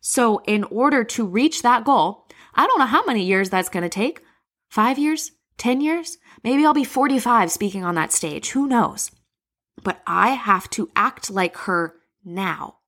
So, 0.03 0.43
in 0.47 0.65
order 0.65 1.05
to 1.05 1.27
reach 1.27 1.63
that 1.63 1.87
goal, 1.87 2.29
I 2.55 2.67
don't 2.67 2.79
know 2.79 2.85
how 2.85 3.07
many 3.07 3.25
years 3.25 3.49
that's 3.49 3.71
going 3.71 3.85
to 3.85 3.89
take 3.89 4.21
five 4.69 4.99
years, 4.99 5.31
10 5.57 5.81
years, 5.81 6.19
maybe 6.43 6.67
I'll 6.67 6.75
be 6.75 6.85
45 6.85 7.51
speaking 7.51 7.83
on 7.83 7.95
that 7.95 8.13
stage. 8.13 8.51
Who 8.51 8.67
knows? 8.67 9.11
but 9.83 10.03
I 10.07 10.31
have 10.31 10.69
to 10.71 10.91
act 10.97 11.31
like 11.31 11.57
her 11.59 11.95
now. 12.25 12.79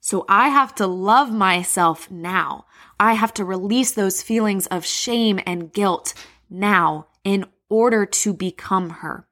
So 0.00 0.24
I 0.28 0.48
have 0.48 0.74
to 0.76 0.86
love 0.86 1.30
myself 1.30 2.10
now. 2.10 2.64
I 2.98 3.14
have 3.14 3.34
to 3.34 3.44
release 3.44 3.92
those 3.92 4.22
feelings 4.22 4.66
of 4.66 4.84
shame 4.84 5.40
and 5.46 5.72
guilt 5.72 6.14
now 6.48 7.06
in 7.22 7.44
order 7.68 8.06
to 8.06 8.32
become 8.32 8.90
her. 8.90 9.26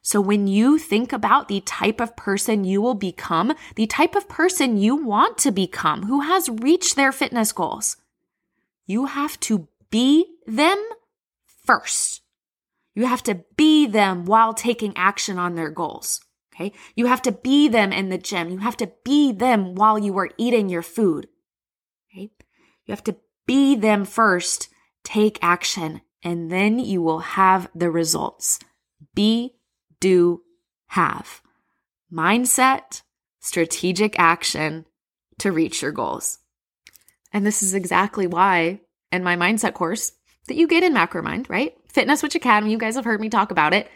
So 0.00 0.20
when 0.20 0.46
you 0.46 0.78
think 0.78 1.12
about 1.12 1.48
the 1.48 1.60
type 1.60 2.00
of 2.00 2.16
person 2.16 2.64
you 2.64 2.80
will 2.80 2.94
become, 2.94 3.54
the 3.74 3.86
type 3.86 4.14
of 4.14 4.28
person 4.28 4.78
you 4.78 4.96
want 4.96 5.36
to 5.38 5.50
become 5.50 6.04
who 6.04 6.20
has 6.20 6.48
reached 6.48 6.96
their 6.96 7.12
fitness 7.12 7.52
goals, 7.52 7.96
you 8.86 9.06
have 9.06 9.38
to 9.40 9.68
be 9.90 10.24
them 10.46 10.82
first. 11.66 12.22
You 12.94 13.06
have 13.06 13.22
to 13.24 13.44
be 13.56 13.86
them 13.86 14.24
while 14.24 14.54
taking 14.54 14.96
action 14.96 15.38
on 15.38 15.56
their 15.56 15.70
goals. 15.70 16.20
Okay. 16.58 16.72
You 16.96 17.06
have 17.06 17.22
to 17.22 17.32
be 17.32 17.68
them 17.68 17.92
in 17.92 18.08
the 18.08 18.18
gym. 18.18 18.48
You 18.50 18.58
have 18.58 18.76
to 18.78 18.90
be 19.04 19.32
them 19.32 19.74
while 19.74 19.98
you 19.98 20.16
are 20.18 20.30
eating 20.36 20.68
your 20.68 20.82
food. 20.82 21.28
Okay. 22.10 22.30
You 22.84 22.92
have 22.92 23.04
to 23.04 23.16
be 23.46 23.76
them 23.76 24.04
first, 24.04 24.68
take 25.04 25.38
action, 25.40 26.00
and 26.22 26.50
then 26.50 26.78
you 26.78 27.00
will 27.00 27.20
have 27.20 27.70
the 27.74 27.90
results. 27.90 28.58
Be, 29.14 29.54
do, 30.00 30.42
have. 30.88 31.40
Mindset, 32.12 33.02
strategic 33.40 34.18
action 34.18 34.84
to 35.38 35.52
reach 35.52 35.82
your 35.82 35.92
goals. 35.92 36.38
And 37.32 37.46
this 37.46 37.62
is 37.62 37.74
exactly 37.74 38.26
why 38.26 38.80
in 39.12 39.22
my 39.22 39.36
mindset 39.36 39.74
course 39.74 40.12
that 40.48 40.56
you 40.56 40.66
get 40.66 40.82
in 40.82 40.94
Macromind, 40.94 41.48
right? 41.48 41.74
Fitness 41.88 42.22
Witch 42.22 42.34
Academy, 42.34 42.72
you 42.72 42.78
guys 42.78 42.96
have 42.96 43.04
heard 43.04 43.20
me 43.20 43.28
talk 43.28 43.50
about 43.50 43.74
it. 43.74 43.88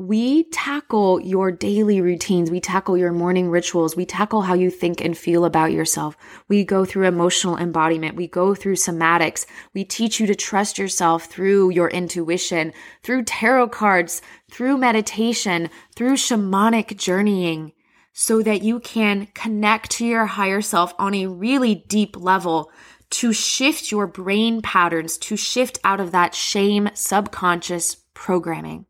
We 0.00 0.44
tackle 0.44 1.20
your 1.20 1.50
daily 1.50 2.00
routines. 2.00 2.52
We 2.52 2.60
tackle 2.60 2.96
your 2.96 3.10
morning 3.10 3.50
rituals. 3.50 3.96
We 3.96 4.06
tackle 4.06 4.42
how 4.42 4.54
you 4.54 4.70
think 4.70 5.00
and 5.00 5.18
feel 5.18 5.44
about 5.44 5.72
yourself. 5.72 6.16
We 6.46 6.62
go 6.62 6.84
through 6.84 7.08
emotional 7.08 7.56
embodiment. 7.56 8.14
We 8.14 8.28
go 8.28 8.54
through 8.54 8.76
somatics. 8.76 9.44
We 9.74 9.82
teach 9.84 10.20
you 10.20 10.28
to 10.28 10.36
trust 10.36 10.78
yourself 10.78 11.24
through 11.24 11.70
your 11.70 11.88
intuition, 11.88 12.72
through 13.02 13.24
tarot 13.24 13.70
cards, 13.70 14.22
through 14.48 14.78
meditation, 14.78 15.68
through 15.96 16.14
shamanic 16.14 16.96
journeying 16.96 17.72
so 18.12 18.40
that 18.42 18.62
you 18.62 18.78
can 18.78 19.26
connect 19.34 19.90
to 19.90 20.06
your 20.06 20.26
higher 20.26 20.60
self 20.60 20.94
on 21.00 21.12
a 21.14 21.26
really 21.26 21.74
deep 21.74 22.16
level 22.16 22.70
to 23.10 23.32
shift 23.32 23.90
your 23.90 24.06
brain 24.06 24.62
patterns, 24.62 25.18
to 25.18 25.36
shift 25.36 25.80
out 25.82 25.98
of 25.98 26.12
that 26.12 26.36
shame 26.36 26.88
subconscious 26.94 27.96
programming. 28.14 28.86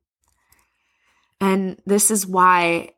And 1.40 1.80
this 1.86 2.10
is 2.10 2.26
why 2.26 2.90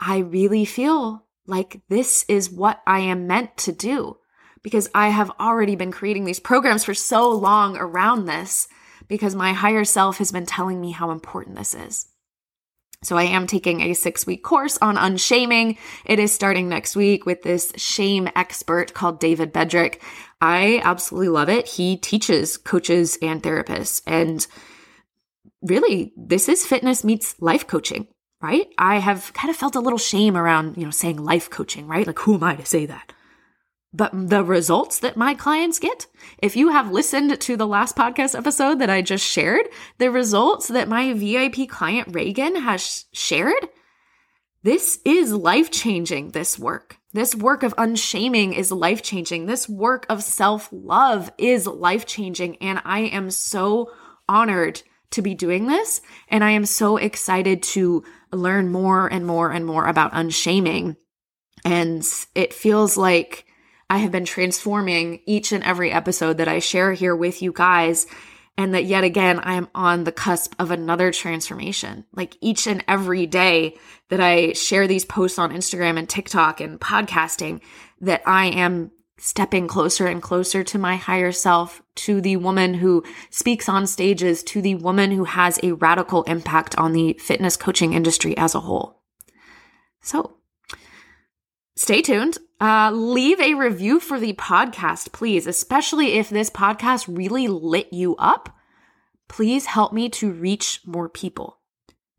I 0.00 0.18
really 0.18 0.64
feel 0.64 1.24
like 1.46 1.80
this 1.88 2.24
is 2.28 2.50
what 2.50 2.80
I 2.86 3.00
am 3.00 3.26
meant 3.26 3.56
to 3.58 3.72
do 3.72 4.18
because 4.62 4.88
I 4.94 5.08
have 5.08 5.30
already 5.40 5.76
been 5.76 5.92
creating 5.92 6.24
these 6.24 6.40
programs 6.40 6.84
for 6.84 6.94
so 6.94 7.30
long 7.30 7.76
around 7.76 8.26
this 8.26 8.68
because 9.08 9.34
my 9.34 9.52
higher 9.52 9.84
self 9.84 10.18
has 10.18 10.32
been 10.32 10.46
telling 10.46 10.80
me 10.80 10.92
how 10.92 11.10
important 11.10 11.56
this 11.56 11.74
is. 11.74 12.06
So 13.02 13.16
I 13.16 13.24
am 13.24 13.48
taking 13.48 13.80
a 13.80 13.94
six 13.94 14.26
week 14.26 14.44
course 14.44 14.78
on 14.80 14.96
unshaming. 14.96 15.76
It 16.04 16.20
is 16.20 16.32
starting 16.32 16.68
next 16.68 16.94
week 16.94 17.26
with 17.26 17.42
this 17.42 17.72
shame 17.76 18.28
expert 18.36 18.94
called 18.94 19.18
David 19.18 19.52
Bedrick. 19.52 20.00
I 20.40 20.80
absolutely 20.84 21.28
love 21.28 21.48
it. 21.48 21.66
He 21.66 21.96
teaches 21.96 22.56
coaches 22.56 23.18
and 23.20 23.42
therapists. 23.42 24.02
And 24.06 24.46
really, 25.62 26.12
this 26.16 26.48
is 26.48 26.66
fitness 26.66 27.04
meets 27.04 27.40
life 27.40 27.66
coaching, 27.66 28.08
right? 28.40 28.68
I 28.78 28.98
have 28.98 29.32
kind 29.32 29.50
of 29.50 29.56
felt 29.56 29.76
a 29.76 29.80
little 29.80 29.98
shame 29.98 30.36
around, 30.36 30.76
you 30.76 30.84
know, 30.84 30.90
saying 30.90 31.16
life 31.16 31.48
coaching, 31.50 31.86
right? 31.86 32.06
Like, 32.06 32.18
who 32.20 32.34
am 32.34 32.42
I 32.42 32.56
to 32.56 32.66
say 32.66 32.86
that? 32.86 33.12
But 33.94 34.12
the 34.30 34.42
results 34.42 35.00
that 35.00 35.18
my 35.18 35.34
clients 35.34 35.78
get, 35.78 36.06
if 36.38 36.56
you 36.56 36.70
have 36.70 36.90
listened 36.90 37.38
to 37.38 37.56
the 37.56 37.66
last 37.66 37.94
podcast 37.94 38.36
episode 38.36 38.78
that 38.78 38.88
I 38.88 39.02
just 39.02 39.24
shared, 39.24 39.68
the 39.98 40.10
results 40.10 40.68
that 40.68 40.88
my 40.88 41.12
VIP 41.12 41.68
client 41.68 42.08
Reagan 42.10 42.56
has 42.56 43.04
shared, 43.12 43.68
this 44.62 45.00
is 45.04 45.32
life 45.32 45.70
changing, 45.70 46.30
this 46.30 46.58
work. 46.58 46.96
This 47.12 47.34
work 47.34 47.62
of 47.62 47.74
unshaming 47.76 48.54
is 48.54 48.72
life 48.72 49.02
changing. 49.02 49.44
This 49.44 49.68
work 49.68 50.06
of 50.08 50.22
self 50.22 50.70
love 50.72 51.30
is 51.36 51.66
life 51.66 52.06
changing. 52.06 52.56
And 52.56 52.80
I 52.84 53.00
am 53.00 53.30
so 53.30 53.90
honored 54.26 54.82
to 55.12 55.22
be 55.22 55.34
doing 55.34 55.66
this. 55.66 56.00
And 56.28 56.42
I 56.42 56.50
am 56.52 56.66
so 56.66 56.96
excited 56.96 57.62
to 57.64 58.04
learn 58.32 58.70
more 58.70 59.06
and 59.06 59.26
more 59.26 59.50
and 59.50 59.64
more 59.64 59.86
about 59.86 60.10
unshaming. 60.12 60.96
And 61.64 62.04
it 62.34 62.52
feels 62.52 62.96
like 62.96 63.46
I 63.88 63.98
have 63.98 64.10
been 64.10 64.24
transforming 64.24 65.20
each 65.26 65.52
and 65.52 65.62
every 65.64 65.92
episode 65.92 66.38
that 66.38 66.48
I 66.48 66.58
share 66.58 66.92
here 66.92 67.14
with 67.14 67.42
you 67.42 67.52
guys. 67.52 68.06
And 68.58 68.74
that 68.74 68.84
yet 68.84 69.04
again, 69.04 69.38
I 69.38 69.54
am 69.54 69.68
on 69.74 70.04
the 70.04 70.12
cusp 70.12 70.54
of 70.58 70.70
another 70.70 71.10
transformation. 71.10 72.04
Like 72.12 72.36
each 72.40 72.66
and 72.66 72.84
every 72.86 73.26
day 73.26 73.78
that 74.10 74.20
I 74.20 74.52
share 74.52 74.86
these 74.86 75.06
posts 75.06 75.38
on 75.38 75.52
Instagram 75.52 75.98
and 75.98 76.08
TikTok 76.08 76.60
and 76.60 76.78
podcasting, 76.78 77.60
that 78.02 78.22
I 78.26 78.46
am 78.46 78.90
stepping 79.22 79.68
closer 79.68 80.08
and 80.08 80.20
closer 80.20 80.64
to 80.64 80.78
my 80.78 80.96
higher 80.96 81.30
self, 81.30 81.80
to 81.94 82.20
the 82.20 82.36
woman 82.36 82.74
who 82.74 83.04
speaks 83.30 83.68
on 83.68 83.86
stages, 83.86 84.42
to 84.42 84.60
the 84.60 84.74
woman 84.74 85.12
who 85.12 85.22
has 85.22 85.60
a 85.62 85.70
radical 85.72 86.24
impact 86.24 86.76
on 86.76 86.92
the 86.92 87.12
fitness 87.20 87.56
coaching 87.56 87.92
industry 87.92 88.36
as 88.36 88.52
a 88.52 88.60
whole. 88.60 89.00
So 90.00 90.38
stay 91.76 92.02
tuned. 92.02 92.38
Uh, 92.60 92.90
leave 92.90 93.40
a 93.40 93.54
review 93.54 94.00
for 94.00 94.18
the 94.18 94.32
podcast, 94.32 95.12
please, 95.12 95.46
especially 95.46 96.14
if 96.14 96.28
this 96.28 96.50
podcast 96.50 97.06
really 97.06 97.46
lit 97.46 97.92
you 97.92 98.16
up. 98.16 98.56
Please 99.28 99.66
help 99.66 99.92
me 99.92 100.08
to 100.08 100.32
reach 100.32 100.80
more 100.84 101.08
people 101.08 101.60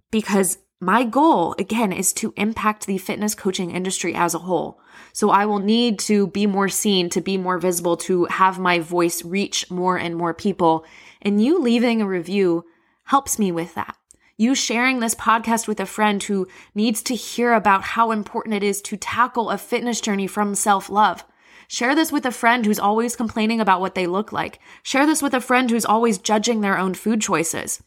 because 0.09 0.57
my 0.83 1.03
goal, 1.03 1.55
again, 1.57 1.91
is 1.91 2.13
to 2.13 2.33
impact 2.37 2.85
the 2.85 2.97
fitness 2.97 3.35
coaching 3.35 3.71
industry 3.71 4.13
as 4.13 4.33
a 4.33 4.39
whole. 4.39 4.79
So 5.13 5.29
I 5.29 5.45
will 5.45 5.59
need 5.59 5.99
to 5.99 6.27
be 6.27 6.45
more 6.45 6.69
seen, 6.69 7.09
to 7.11 7.21
be 7.21 7.37
more 7.37 7.57
visible, 7.57 7.97
to 7.97 8.25
have 8.25 8.59
my 8.59 8.79
voice 8.79 9.23
reach 9.23 9.69
more 9.71 9.97
and 9.97 10.15
more 10.15 10.33
people. 10.33 10.85
And 11.21 11.43
you 11.43 11.59
leaving 11.59 12.01
a 12.01 12.07
review 12.07 12.65
helps 13.05 13.37
me 13.39 13.51
with 13.51 13.75
that 13.75 13.95
you 14.37 14.55
sharing 14.55 14.99
this 14.99 15.15
podcast 15.15 15.67
with 15.67 15.79
a 15.79 15.85
friend 15.85 16.21
who 16.23 16.47
needs 16.73 17.01
to 17.03 17.15
hear 17.15 17.53
about 17.53 17.83
how 17.83 18.11
important 18.11 18.55
it 18.55 18.63
is 18.63 18.81
to 18.81 18.97
tackle 18.97 19.49
a 19.49 19.57
fitness 19.57 20.01
journey 20.01 20.27
from 20.27 20.55
self 20.55 20.89
love. 20.89 21.23
Share 21.67 21.95
this 21.95 22.11
with 22.11 22.25
a 22.25 22.31
friend 22.31 22.65
who's 22.65 22.79
always 22.79 23.15
complaining 23.15 23.61
about 23.61 23.79
what 23.79 23.95
they 23.95 24.07
look 24.07 24.31
like. 24.31 24.59
Share 24.81 25.05
this 25.05 25.21
with 25.21 25.33
a 25.33 25.41
friend 25.41 25.69
who's 25.69 25.85
always 25.85 26.17
judging 26.17 26.61
their 26.61 26.77
own 26.77 26.93
food 26.93 27.21
choices. 27.21 27.81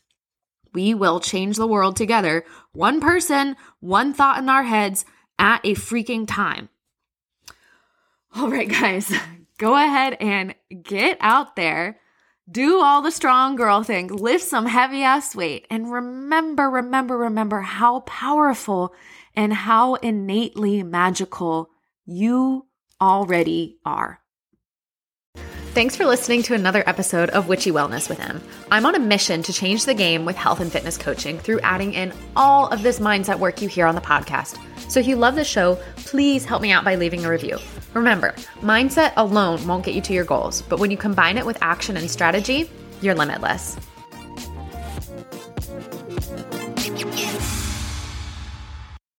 We 0.72 0.94
will 0.94 1.20
change 1.20 1.56
the 1.56 1.66
world 1.66 1.96
together, 1.96 2.44
one 2.72 3.00
person, 3.00 3.56
one 3.80 4.12
thought 4.12 4.38
in 4.38 4.48
our 4.48 4.64
heads 4.64 5.04
at 5.38 5.64
a 5.64 5.74
freaking 5.74 6.26
time. 6.26 6.68
All 8.34 8.50
right, 8.50 8.68
guys, 8.68 9.12
go 9.58 9.74
ahead 9.74 10.16
and 10.20 10.54
get 10.82 11.18
out 11.20 11.56
there 11.56 12.00
do 12.50 12.80
all 12.80 13.02
the 13.02 13.10
strong 13.10 13.56
girl 13.56 13.82
things, 13.82 14.12
lift 14.12 14.44
some 14.44 14.66
heavy 14.66 15.02
ass 15.02 15.34
weight, 15.34 15.66
and 15.70 15.90
remember, 15.90 16.70
remember, 16.70 17.16
remember 17.18 17.60
how 17.60 18.00
powerful 18.00 18.94
and 19.34 19.52
how 19.52 19.94
innately 19.94 20.82
magical 20.82 21.70
you 22.04 22.66
already 23.00 23.78
are. 23.84 24.20
Thanks 25.76 25.94
for 25.94 26.06
listening 26.06 26.42
to 26.44 26.54
another 26.54 26.82
episode 26.86 27.28
of 27.28 27.48
Witchy 27.48 27.70
Wellness 27.70 28.08
with 28.08 28.18
Em. 28.18 28.40
I'm 28.70 28.86
on 28.86 28.94
a 28.94 28.98
mission 28.98 29.42
to 29.42 29.52
change 29.52 29.84
the 29.84 29.92
game 29.92 30.24
with 30.24 30.34
health 30.34 30.60
and 30.60 30.72
fitness 30.72 30.96
coaching 30.96 31.38
through 31.38 31.60
adding 31.60 31.92
in 31.92 32.14
all 32.34 32.68
of 32.68 32.82
this 32.82 32.98
mindset 32.98 33.38
work 33.38 33.60
you 33.60 33.68
hear 33.68 33.84
on 33.84 33.94
the 33.94 34.00
podcast. 34.00 34.58
So 34.90 35.00
if 35.00 35.06
you 35.06 35.16
love 35.16 35.34
the 35.34 35.44
show, 35.44 35.78
please 35.96 36.46
help 36.46 36.62
me 36.62 36.72
out 36.72 36.82
by 36.82 36.94
leaving 36.94 37.26
a 37.26 37.30
review. 37.30 37.58
Remember, 37.92 38.32
mindset 38.62 39.12
alone 39.18 39.66
won't 39.66 39.84
get 39.84 39.94
you 39.94 40.00
to 40.00 40.14
your 40.14 40.24
goals, 40.24 40.62
but 40.62 40.80
when 40.80 40.90
you 40.90 40.96
combine 40.96 41.36
it 41.36 41.44
with 41.44 41.58
action 41.60 41.98
and 41.98 42.10
strategy, 42.10 42.70
you're 43.02 43.14
limitless. 43.14 43.76